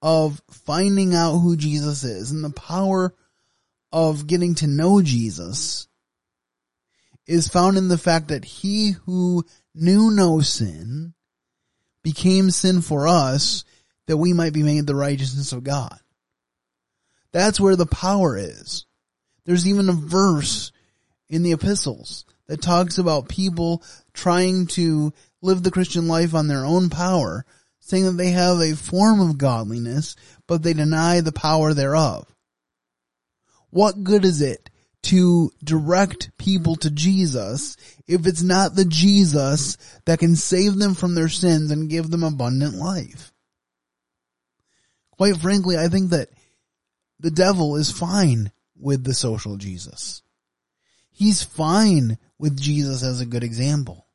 of 0.02 0.42
finding 0.50 1.14
out 1.14 1.40
who 1.40 1.58
Jesus 1.58 2.04
is 2.04 2.32
and 2.32 2.44
the 2.44 2.50
power 2.52 3.14
of 3.92 4.28
getting 4.28 4.56
to 4.56 4.68
know 4.68 5.02
Jesus 5.02 5.88
is 7.28 7.48
found 7.48 7.78
in 7.78 7.90
the 7.90 7.98
fact 7.98 8.30
that 8.30 8.46
he 8.46 8.92
who 9.06 9.46
knew 9.76 10.10
no 10.12 10.40
sin 10.42 11.14
became 12.02 12.50
sin 12.50 12.82
for 12.82 13.08
us 13.08 13.66
that 14.08 14.18
we 14.18 14.34
might 14.34 14.54
be 14.54 14.64
made 14.64 14.88
the 14.88 14.96
righteousness 14.96 15.52
of 15.52 15.64
God. 15.64 16.00
That's 17.32 17.60
where 17.60 17.76
the 17.76 17.86
power 17.86 18.38
is. 18.38 18.86
There's 19.46 19.68
even 19.68 19.90
a 19.90 19.94
verse 19.94 20.72
in 21.28 21.44
the 21.44 21.52
epistles 21.52 22.26
that 22.48 22.62
talks 22.62 22.98
about 22.98 23.30
people 23.30 23.84
trying 24.14 24.66
to 24.68 25.14
live 25.42 25.62
the 25.62 25.72
Christian 25.72 26.08
life 26.08 26.34
on 26.34 26.48
their 26.48 26.66
own 26.66 26.90
power, 26.90 27.46
saying 27.90 28.06
that 28.06 28.12
they 28.12 28.30
have 28.30 28.60
a 28.60 28.76
form 28.76 29.20
of 29.20 29.38
godliness, 29.38 30.16
but 30.48 30.62
they 30.62 30.74
deny 30.74 31.22
the 31.22 31.32
power 31.32 31.74
thereof. 31.74 32.28
What 33.72 34.04
good 34.04 34.26
is 34.26 34.42
it 34.42 34.70
to 35.04 35.52
direct 35.64 36.38
people 36.38 36.76
to 36.76 36.92
Jesus 36.92 37.78
if 38.08 38.28
it's 38.28 38.44
not 38.44 38.76
the 38.76 38.86
Jesus 38.86 39.78
that 40.06 40.20
can 40.20 40.36
save 40.36 40.76
them 40.78 40.94
from 40.94 41.16
their 41.16 41.30
sins 41.30 41.72
and 41.72 41.90
give 41.90 42.10
them 42.10 42.24
abundant 42.24 42.76
life? 42.76 43.32
Quite 45.12 45.38
frankly, 45.38 45.78
I 45.78 45.88
think 45.88 46.12
that 46.12 46.30
the 47.20 47.32
devil 47.32 47.76
is 47.76 47.92
fine 47.92 48.52
with 48.80 49.04
the 49.04 49.14
social 49.14 49.58
Jesus. 49.58 50.22
He's 51.12 51.44
fine 51.44 52.18
with 52.38 52.58
Jesus 52.58 53.04
as 53.04 53.20
a 53.20 53.26
good 53.26 53.44
example. 53.44 54.06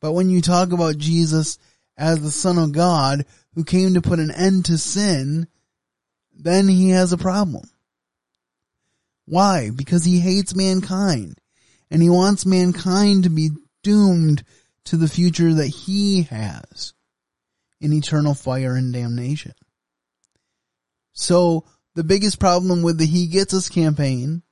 But 0.00 0.12
when 0.12 0.30
you 0.30 0.42
talk 0.42 0.72
about 0.72 0.98
Jesus 0.98 1.58
as 2.00 2.20
the 2.20 2.30
son 2.30 2.58
of 2.58 2.72
God 2.72 3.26
who 3.54 3.62
came 3.62 3.94
to 3.94 4.00
put 4.00 4.18
an 4.18 4.30
end 4.30 4.64
to 4.64 4.78
sin, 4.78 5.46
then 6.34 6.66
he 6.66 6.90
has 6.90 7.12
a 7.12 7.18
problem. 7.18 7.68
Why? 9.26 9.70
Because 9.70 10.04
he 10.04 10.18
hates 10.18 10.56
mankind 10.56 11.38
and 11.90 12.02
he 12.02 12.08
wants 12.08 12.46
mankind 12.46 13.24
to 13.24 13.30
be 13.30 13.50
doomed 13.82 14.42
to 14.84 14.96
the 14.96 15.08
future 15.08 15.52
that 15.54 15.68
he 15.68 16.22
has 16.22 16.94
in 17.80 17.92
eternal 17.92 18.34
fire 18.34 18.74
and 18.74 18.92
damnation. 18.92 19.52
So 21.12 21.64
the 21.94 22.04
biggest 22.04 22.38
problem 22.38 22.82
with 22.82 22.98
the 22.98 23.06
He 23.06 23.26
Gets 23.26 23.52
Us 23.52 23.68
campaign 23.68 24.42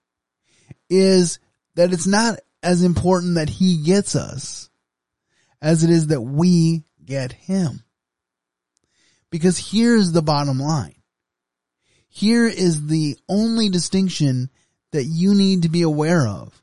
is 0.90 1.38
that 1.76 1.92
it's 1.92 2.06
not 2.06 2.40
as 2.62 2.82
important 2.82 3.36
that 3.36 3.48
He 3.48 3.82
gets 3.84 4.16
us 4.16 4.68
as 5.62 5.84
it 5.84 5.90
is 5.90 6.08
that 6.08 6.20
we 6.20 6.84
get 7.08 7.32
Him. 7.32 7.82
Because 9.30 9.72
here's 9.72 10.12
the 10.12 10.22
bottom 10.22 10.60
line. 10.60 10.94
Here 12.08 12.46
is 12.46 12.86
the 12.86 13.16
only 13.28 13.68
distinction 13.68 14.50
that 14.92 15.04
you 15.04 15.34
need 15.34 15.62
to 15.62 15.68
be 15.68 15.82
aware 15.82 16.26
of 16.26 16.62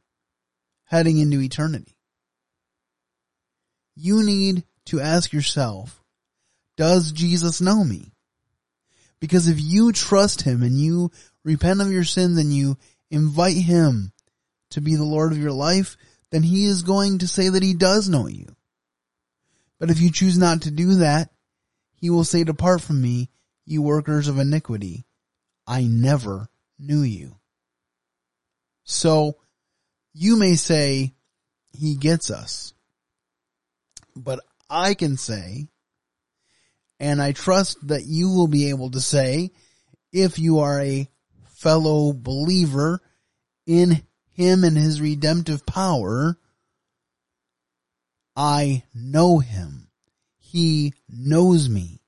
heading 0.86 1.18
into 1.18 1.42
eternity. 1.42 1.98
You 3.96 4.24
need 4.24 4.64
to 4.86 5.00
ask 5.00 5.34
yourself, 5.34 6.04
does 6.78 7.12
Jesus 7.12 7.62
know 7.62 7.84
me? 7.84 8.12
Because 9.20 9.48
if 9.48 9.60
you 9.60 9.92
trust 9.92 10.42
him 10.42 10.62
and 10.62 10.78
you 10.78 11.12
repent 11.44 11.82
of 11.82 11.92
your 11.92 12.04
sins 12.04 12.38
and 12.38 12.54
you 12.54 12.78
invite 13.10 13.56
him 13.56 14.12
to 14.72 14.82
be 14.82 14.96
the 14.96 15.06
Lord 15.06 15.32
of 15.32 15.38
your 15.38 15.54
life, 15.54 15.96
then 16.32 16.44
he 16.44 16.66
is 16.66 16.84
going 16.84 17.20
to 17.20 17.28
say 17.28 17.50
that 17.50 17.64
he 17.64 17.74
does 17.74 18.10
know 18.10 18.28
you. 18.28 18.48
But 19.80 19.90
if 19.90 20.00
you 20.00 20.12
choose 20.12 20.38
not 20.38 20.64
to 20.64 20.72
do 20.72 20.96
that, 20.96 21.30
he 21.96 22.10
will 22.10 22.24
say, 22.24 22.44
depart 22.44 22.82
from 22.82 23.02
me, 23.02 23.30
you 23.66 23.82
workers 23.82 24.28
of 24.28 24.40
iniquity. 24.40 25.06
I 25.68 25.84
never 25.84 26.50
knew 26.78 27.02
you. 27.02 27.38
So 28.84 29.38
you 30.14 30.38
may 30.38 30.56
say 30.56 31.14
he 31.74 31.96
gets 31.96 32.30
us, 32.30 32.74
but 34.16 34.40
I 34.70 34.94
can 34.94 35.18
say, 35.18 35.68
and 37.00 37.22
I 37.22 37.34
trust 37.34 37.88
that 37.88 38.06
you 38.06 38.30
will 38.30 38.48
be 38.48 38.70
able 38.70 38.92
to 38.92 39.02
say, 39.02 39.52
if 40.14 40.40
you 40.40 40.60
are 40.60 40.80
a 40.80 41.10
fellow 41.44 42.14
believer 42.14 43.02
in 43.66 44.04
him 44.30 44.64
and 44.64 44.78
his 44.78 45.02
redemptive 45.02 45.66
power, 45.66 46.38
I 48.36 48.84
know 48.94 49.40
him. 49.40 49.88
He 50.38 50.94
knows 51.10 51.70
me. 51.70 52.02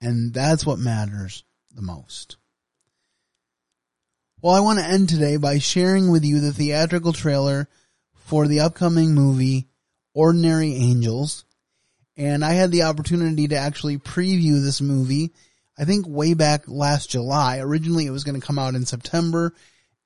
And 0.00 0.32
that's 0.32 0.64
what 0.64 0.78
matters 0.78 1.44
the 1.74 1.82
most. 1.82 2.36
Well, 4.40 4.54
I 4.54 4.60
want 4.60 4.78
to 4.78 4.84
end 4.86 5.10
today 5.10 5.36
by 5.36 5.58
sharing 5.58 6.10
with 6.10 6.24
you 6.24 6.40
the 6.40 6.52
theatrical 6.52 7.12
trailer 7.12 7.68
for 8.14 8.46
the 8.46 8.60
upcoming 8.60 9.12
movie 9.12 9.68
Ordinary 10.14 10.74
Angels. 10.74 11.44
And 12.16 12.44
I 12.44 12.52
had 12.52 12.70
the 12.70 12.84
opportunity 12.84 13.48
to 13.48 13.56
actually 13.56 13.98
preview 13.98 14.62
this 14.62 14.80
movie, 14.80 15.32
I 15.78 15.84
think 15.84 16.06
way 16.08 16.34
back 16.34 16.64
last 16.68 17.10
July. 17.10 17.58
Originally 17.58 18.06
it 18.06 18.10
was 18.10 18.24
going 18.24 18.40
to 18.40 18.46
come 18.46 18.58
out 18.58 18.74
in 18.74 18.86
September, 18.86 19.54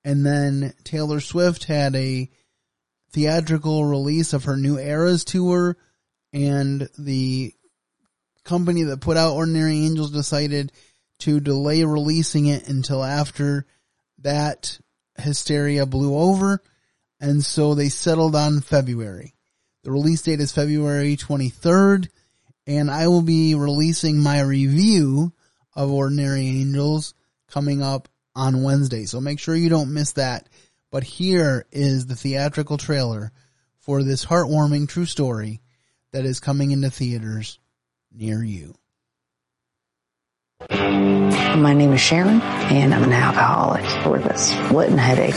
and 0.05 0.25
then 0.25 0.75
Taylor 0.85 1.21
Swift 1.21 1.65
had 1.65 1.95
a 1.95 2.29
theatrical 3.15 3.85
release 3.85 4.33
of 4.33 4.45
her 4.45 4.57
New 4.57 4.79
Eras 4.79 5.25
tour, 5.25 5.77
and 6.33 6.89
the 6.99 7.55
company 8.45 8.83
that 8.83 9.01
put 9.01 9.17
out 9.17 9.35
Ordinary 9.35 9.79
Angels 9.87 10.11
decided 10.11 10.73
to 11.21 11.41
delay 11.41 11.85
releasing 11.85 12.47
it 12.47 12.69
until 12.69 13.03
after 13.03 13.67
that 14.19 14.79
hysteria 15.17 15.87
blew 15.87 16.17
over, 16.17 16.61
and 17.21 17.43
so 17.45 17.75
they 17.75 17.89
settled 17.89 18.35
on 18.35 18.61
February. 18.61 19.35
The 19.85 19.93
release 19.93 20.23
date 20.23 20.41
is 20.41 20.51
February 20.51 21.17
23rd, 21.17 22.09
and 22.67 22.91
I 22.91 23.07
will 23.07 23.23
be 23.23 23.55
releasing 23.55 24.19
my 24.19 24.41
review 24.41 25.33
of 25.77 25.93
Ordinary 25.93 26.47
Angels 26.47 27.15
coming 27.49 27.81
up 27.81 28.09
on 28.35 28.65
Wednesday. 28.65 29.05
So 29.05 29.21
make 29.21 29.39
sure 29.39 29.55
you 29.55 29.69
don't 29.69 29.95
miss 29.95 30.13
that. 30.13 30.49
But 30.95 31.03
here 31.03 31.67
is 31.73 32.07
the 32.07 32.15
theatrical 32.15 32.79
trailer 32.79 33.33
for 33.81 34.05
this 34.05 34.25
heartwarming 34.25 34.89
true 34.89 35.07
story 35.07 35.61
that 36.13 36.25
is 36.25 36.39
coming 36.39 36.71
into 36.71 36.89
theaters 36.89 37.59
near 38.13 38.45
you. 38.45 38.77
My 40.71 41.75
name 41.75 41.93
is 41.95 42.01
Sharon, 42.01 42.41
and 42.41 42.95
I'm 42.95 43.03
an 43.03 43.13
alcoholic 43.13 44.07
with 44.07 44.25
a 44.27 44.39
splitting 44.39 44.97
headache. 44.97 45.35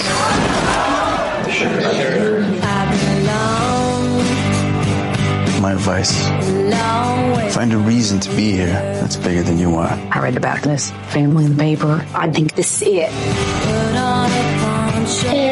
I 2.62 2.86
belong 3.24 3.58
Find 7.50 7.74
a 7.74 7.78
reason 7.78 8.20
to 8.20 8.30
be 8.36 8.52
here 8.52 8.68
that's 8.68 9.16
bigger 9.16 9.42
than 9.42 9.58
you 9.58 9.74
are. 9.74 9.90
I 10.12 10.20
read 10.20 10.38
about 10.38 10.62
this 10.62 10.92
family 11.08 11.46
in 11.46 11.58
the 11.58 11.64
paper. 11.64 12.06
I 12.14 12.30
think 12.30 12.54
this 12.54 12.80
is 12.84 12.88
it. 12.88 13.10
Dad, 13.10 13.96
I 13.96 15.47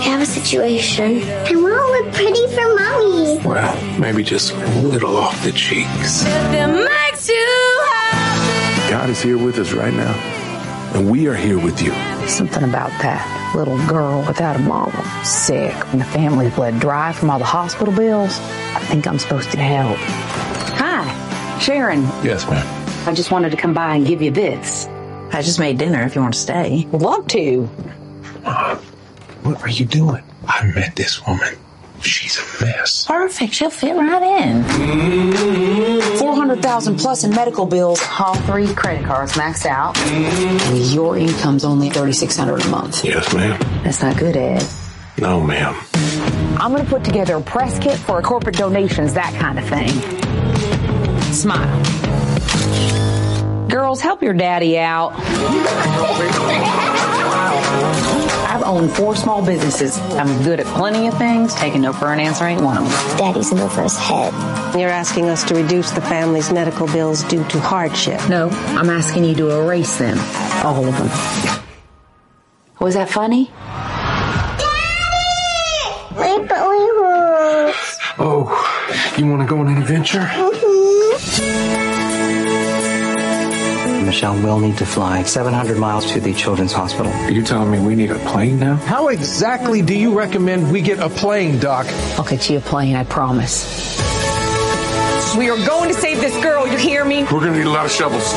have 0.00 0.20
a 0.20 0.26
situation. 0.26 1.22
I 1.22 1.52
want 1.54 1.74
to 1.74 2.04
look 2.04 2.14
pretty 2.14 2.46
for 2.54 2.74
mommy. 2.74 3.38
Well, 3.44 3.98
maybe 3.98 4.22
just 4.22 4.52
a 4.52 4.66
little 4.82 5.16
off 5.16 5.42
the 5.44 5.52
cheeks. 5.52 6.24
God 8.90 9.10
is 9.10 9.20
here 9.20 9.38
with 9.38 9.58
us 9.58 9.72
right 9.72 9.92
now, 9.92 10.14
and 10.94 11.10
we 11.10 11.26
are 11.28 11.34
here 11.34 11.58
with 11.58 11.82
you. 11.82 11.92
Something 12.28 12.62
about 12.64 12.90
that 13.02 13.54
little 13.54 13.78
girl 13.86 14.24
without 14.26 14.56
a 14.56 14.58
mama, 14.60 15.24
sick, 15.24 15.74
and 15.92 16.00
the 16.00 16.04
family 16.04 16.50
bled 16.50 16.78
dry 16.80 17.12
from 17.12 17.30
all 17.30 17.38
the 17.38 17.44
hospital 17.44 17.92
bills. 17.92 18.38
I 18.74 18.80
think 18.86 19.06
I'm 19.06 19.18
supposed 19.18 19.50
to 19.52 19.58
help. 19.58 19.98
Hi, 20.78 21.58
Sharon. 21.58 22.02
Yes, 22.22 22.48
ma'am. 22.48 22.64
I 23.08 23.12
just 23.14 23.30
wanted 23.30 23.50
to 23.50 23.56
come 23.56 23.74
by 23.74 23.96
and 23.96 24.06
give 24.06 24.22
you 24.22 24.30
this. 24.30 24.86
I 25.32 25.42
just 25.42 25.58
made 25.58 25.78
dinner 25.78 26.02
if 26.02 26.14
you 26.14 26.20
want 26.20 26.34
to 26.34 26.40
stay. 26.40 26.86
Would 26.92 27.02
love 27.02 27.26
to. 27.28 27.68
Uh, 28.44 28.78
What 29.46 29.62
are 29.62 29.68
you 29.68 29.84
doing? 29.84 30.24
I 30.48 30.66
met 30.74 30.96
this 30.96 31.24
woman. 31.24 31.56
She's 32.02 32.36
a 32.36 32.64
mess. 32.64 33.06
Perfect. 33.06 33.54
She'll 33.54 33.70
fit 33.70 33.94
right 33.94 34.22
in. 34.42 34.64
400,000 36.18 36.96
plus 36.98 37.22
in 37.22 37.30
medical 37.30 37.64
bills, 37.64 38.00
all 38.18 38.34
three 38.34 38.74
credit 38.74 39.04
cards 39.06 39.34
maxed 39.34 39.64
out. 39.66 39.96
And 39.98 40.92
your 40.92 41.16
income's 41.16 41.64
only 41.64 41.90
3600 41.90 42.64
a 42.64 42.68
month. 42.68 43.04
Yes, 43.04 43.32
ma'am. 43.32 43.56
That's 43.84 44.02
not 44.02 44.18
good, 44.18 44.36
Ed. 44.36 44.64
No, 45.18 45.40
ma'am. 45.40 45.76
I'm 46.58 46.72
going 46.72 46.84
to 46.84 46.90
put 46.90 47.04
together 47.04 47.36
a 47.36 47.40
press 47.40 47.78
kit 47.78 47.98
for 47.98 48.20
corporate 48.22 48.56
donations, 48.56 49.14
that 49.14 49.32
kind 49.34 49.60
of 49.60 49.64
thing. 49.68 49.90
Smile. 51.32 51.82
Girls, 53.68 54.00
help 54.00 54.22
your 54.22 54.34
daddy 54.34 54.76
out. 54.76 55.12
I've 58.56 58.62
owned 58.62 58.90
four 58.90 59.14
small 59.14 59.44
businesses. 59.44 59.98
I'm 60.12 60.42
good 60.42 60.60
at 60.60 60.66
plenty 60.66 61.08
of 61.08 61.18
things. 61.18 61.54
Taking 61.56 61.82
no 61.82 61.92
for 61.92 62.10
an 62.10 62.18
answer 62.18 62.46
ain't 62.46 62.62
one 62.62 62.78
of 62.78 62.84
them. 62.84 63.18
Daddy's 63.18 63.52
in 63.52 63.58
over 63.58 63.82
his 63.82 63.98
head. 63.98 64.32
You're 64.74 64.88
asking 64.88 65.28
us 65.28 65.44
to 65.48 65.54
reduce 65.54 65.90
the 65.90 66.00
family's 66.00 66.50
medical 66.50 66.86
bills 66.86 67.22
due 67.24 67.44
to 67.48 67.60
hardship. 67.60 68.18
No, 68.30 68.48
I'm 68.48 68.88
asking 68.88 69.24
you 69.24 69.34
to 69.34 69.50
erase 69.60 69.98
them. 69.98 70.16
All 70.64 70.86
of 70.86 70.96
them. 70.96 71.10
Was 72.80 72.94
that 72.94 73.10
funny? 73.10 73.50
Daddy! 74.56 74.72
My 76.14 76.46
belly 76.48 76.86
hurts. 76.96 77.98
Oh, 78.18 78.48
you 79.18 79.26
want 79.26 79.42
to 79.42 79.46
go 79.46 79.60
on 79.60 79.68
an 79.68 79.76
adventure? 79.76 80.20
Mm-hmm. 80.20 81.95
Michelle 84.16 84.42
will 84.42 84.60
need 84.60 84.78
to 84.78 84.86
fly 84.86 85.22
700 85.24 85.76
miles 85.76 86.10
to 86.12 86.20
the 86.20 86.32
Children's 86.32 86.72
Hospital. 86.72 87.12
Are 87.12 87.30
you 87.30 87.42
telling 87.42 87.70
me 87.70 87.78
we 87.78 87.94
need 87.94 88.10
a 88.10 88.18
plane 88.30 88.58
now? 88.58 88.76
How 88.76 89.08
exactly 89.08 89.82
do 89.82 89.94
you 89.94 90.18
recommend 90.18 90.72
we 90.72 90.80
get 90.80 91.00
a 91.00 91.10
plane, 91.10 91.58
Doc? 91.58 91.86
I'll 92.18 92.24
get 92.24 92.48
you 92.48 92.56
a 92.56 92.62
plane, 92.62 92.96
I 92.96 93.04
promise. 93.04 94.00
We 95.36 95.50
are 95.50 95.58
going 95.66 95.92
to 95.92 95.94
save 95.94 96.22
this 96.22 96.34
girl, 96.42 96.66
you 96.66 96.78
hear 96.78 97.04
me? 97.04 97.24
We're 97.24 97.40
going 97.40 97.52
to 97.52 97.58
need 97.58 97.66
a 97.66 97.70
lot 97.70 97.84
of 97.84 97.92
shovels. 97.92 98.32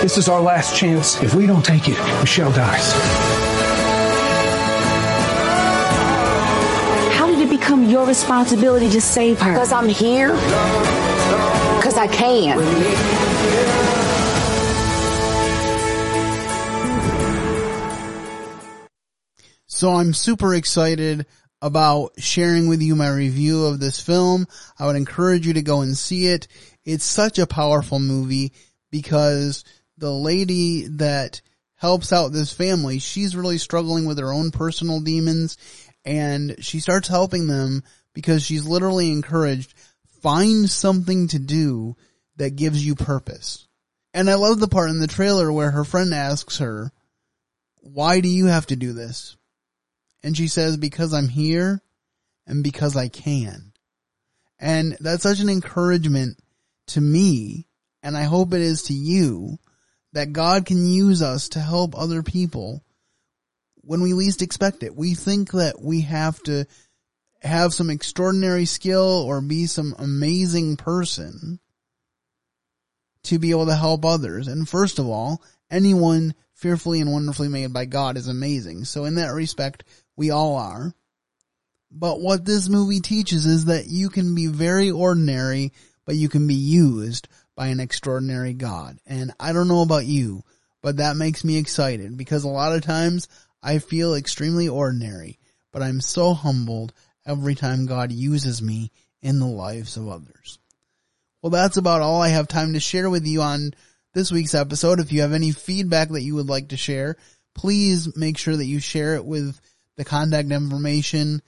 This 0.00 0.16
is 0.16 0.30
our 0.30 0.40
last 0.40 0.74
chance. 0.74 1.22
If 1.22 1.34
we 1.34 1.46
don't 1.46 1.62
take 1.62 1.90
it, 1.90 1.98
Michelle 2.20 2.52
dies. 2.52 2.90
How 7.18 7.26
did 7.26 7.38
it 7.38 7.50
become 7.50 7.84
your 7.84 8.06
responsibility 8.06 8.88
to 8.88 9.00
save 9.02 9.42
her? 9.42 9.52
Because 9.52 9.72
I'm 9.72 9.90
here. 9.90 10.34
Because 11.82 11.98
I 11.98 12.06
can. 12.06 12.58
So 19.66 19.90
I'm 19.90 20.14
super 20.14 20.54
excited 20.54 21.26
about 21.60 22.12
sharing 22.18 22.68
with 22.68 22.82
you 22.82 22.94
my 22.94 23.08
review 23.08 23.64
of 23.64 23.80
this 23.80 23.98
film. 23.98 24.46
I 24.78 24.86
would 24.86 24.94
encourage 24.94 25.44
you 25.44 25.54
to 25.54 25.62
go 25.62 25.80
and 25.80 25.98
see 25.98 26.28
it. 26.28 26.46
It's 26.84 27.04
such 27.04 27.40
a 27.40 27.48
powerful 27.48 27.98
movie 27.98 28.52
because 28.92 29.64
the 29.98 30.12
lady 30.12 30.86
that 30.98 31.42
helps 31.74 32.12
out 32.12 32.30
this 32.30 32.52
family, 32.52 33.00
she's 33.00 33.34
really 33.34 33.58
struggling 33.58 34.04
with 34.04 34.20
her 34.20 34.32
own 34.32 34.52
personal 34.52 35.00
demons 35.00 35.58
and 36.04 36.54
she 36.60 36.78
starts 36.78 37.08
helping 37.08 37.48
them 37.48 37.82
because 38.14 38.44
she's 38.44 38.68
literally 38.68 39.10
encouraged, 39.10 39.74
find 40.22 40.70
something 40.70 41.28
to 41.28 41.38
do 41.38 41.96
that 42.36 42.56
gives 42.56 42.84
you 42.84 42.94
purpose. 42.94 43.66
And 44.14 44.30
I 44.30 44.34
love 44.34 44.60
the 44.60 44.68
part 44.68 44.90
in 44.90 45.00
the 45.00 45.06
trailer 45.06 45.52
where 45.52 45.70
her 45.70 45.84
friend 45.84 46.14
asks 46.14 46.58
her, 46.58 46.92
why 47.80 48.20
do 48.20 48.28
you 48.28 48.46
have 48.46 48.66
to 48.66 48.76
do 48.76 48.92
this? 48.92 49.36
And 50.22 50.36
she 50.36 50.48
says, 50.48 50.76
because 50.76 51.12
I'm 51.12 51.28
here 51.28 51.82
and 52.46 52.62
because 52.62 52.96
I 52.96 53.08
can. 53.08 53.72
And 54.58 54.96
that's 55.00 55.24
such 55.24 55.40
an 55.40 55.48
encouragement 55.48 56.38
to 56.88 57.00
me. 57.00 57.66
And 58.02 58.16
I 58.16 58.24
hope 58.24 58.52
it 58.52 58.60
is 58.60 58.84
to 58.84 58.94
you 58.94 59.58
that 60.12 60.32
God 60.32 60.66
can 60.66 60.86
use 60.86 61.22
us 61.22 61.50
to 61.50 61.60
help 61.60 61.98
other 61.98 62.22
people 62.22 62.84
when 63.80 64.02
we 64.02 64.12
least 64.12 64.42
expect 64.42 64.82
it. 64.82 64.94
We 64.94 65.14
think 65.14 65.52
that 65.52 65.80
we 65.80 66.02
have 66.02 66.40
to 66.44 66.66
have 67.42 67.74
some 67.74 67.90
extraordinary 67.90 68.64
skill 68.64 69.24
or 69.26 69.40
be 69.40 69.66
some 69.66 69.94
amazing 69.98 70.76
person 70.76 71.58
to 73.24 73.38
be 73.38 73.50
able 73.50 73.66
to 73.66 73.74
help 73.74 74.04
others. 74.04 74.48
And 74.48 74.68
first 74.68 74.98
of 74.98 75.08
all, 75.08 75.42
anyone 75.70 76.34
fearfully 76.54 77.00
and 77.00 77.12
wonderfully 77.12 77.48
made 77.48 77.72
by 77.72 77.84
God 77.84 78.16
is 78.16 78.28
amazing. 78.28 78.84
So 78.84 79.04
in 79.04 79.16
that 79.16 79.34
respect, 79.34 79.84
we 80.16 80.30
all 80.30 80.56
are. 80.56 80.94
But 81.90 82.20
what 82.20 82.44
this 82.44 82.68
movie 82.68 83.00
teaches 83.00 83.44
is 83.44 83.66
that 83.66 83.86
you 83.86 84.08
can 84.08 84.34
be 84.34 84.46
very 84.46 84.90
ordinary, 84.90 85.72
but 86.04 86.16
you 86.16 86.28
can 86.28 86.46
be 86.46 86.54
used 86.54 87.28
by 87.54 87.66
an 87.68 87.80
extraordinary 87.80 88.54
God. 88.54 88.98
And 89.06 89.32
I 89.38 89.52
don't 89.52 89.68
know 89.68 89.82
about 89.82 90.06
you, 90.06 90.42
but 90.80 90.96
that 90.96 91.16
makes 91.16 91.44
me 91.44 91.58
excited 91.58 92.16
because 92.16 92.44
a 92.44 92.48
lot 92.48 92.74
of 92.74 92.82
times 92.82 93.28
I 93.62 93.78
feel 93.78 94.14
extremely 94.14 94.68
ordinary, 94.68 95.38
but 95.70 95.82
I'm 95.82 96.00
so 96.00 96.32
humbled 96.32 96.92
every 97.26 97.54
time 97.54 97.86
God 97.86 98.12
uses 98.12 98.62
me 98.62 98.90
in 99.20 99.38
the 99.38 99.46
lives 99.46 99.96
of 99.96 100.08
others. 100.08 100.58
Well, 101.40 101.50
that's 101.50 101.76
about 101.76 102.02
all 102.02 102.22
I 102.22 102.28
have 102.28 102.48
time 102.48 102.74
to 102.74 102.80
share 102.80 103.10
with 103.10 103.26
you 103.26 103.42
on 103.42 103.74
this 104.14 104.30
week's 104.30 104.54
episode. 104.54 105.00
If 105.00 105.12
you 105.12 105.22
have 105.22 105.32
any 105.32 105.52
feedback 105.52 106.10
that 106.10 106.22
you 106.22 106.36
would 106.36 106.48
like 106.48 106.68
to 106.68 106.76
share, 106.76 107.16
please 107.54 108.16
make 108.16 108.38
sure 108.38 108.56
that 108.56 108.66
you 108.66 108.78
share 108.78 109.16
it 109.16 109.24
with 109.24 109.60
the 109.96 110.04
contact 110.04 110.50
information 110.50 111.42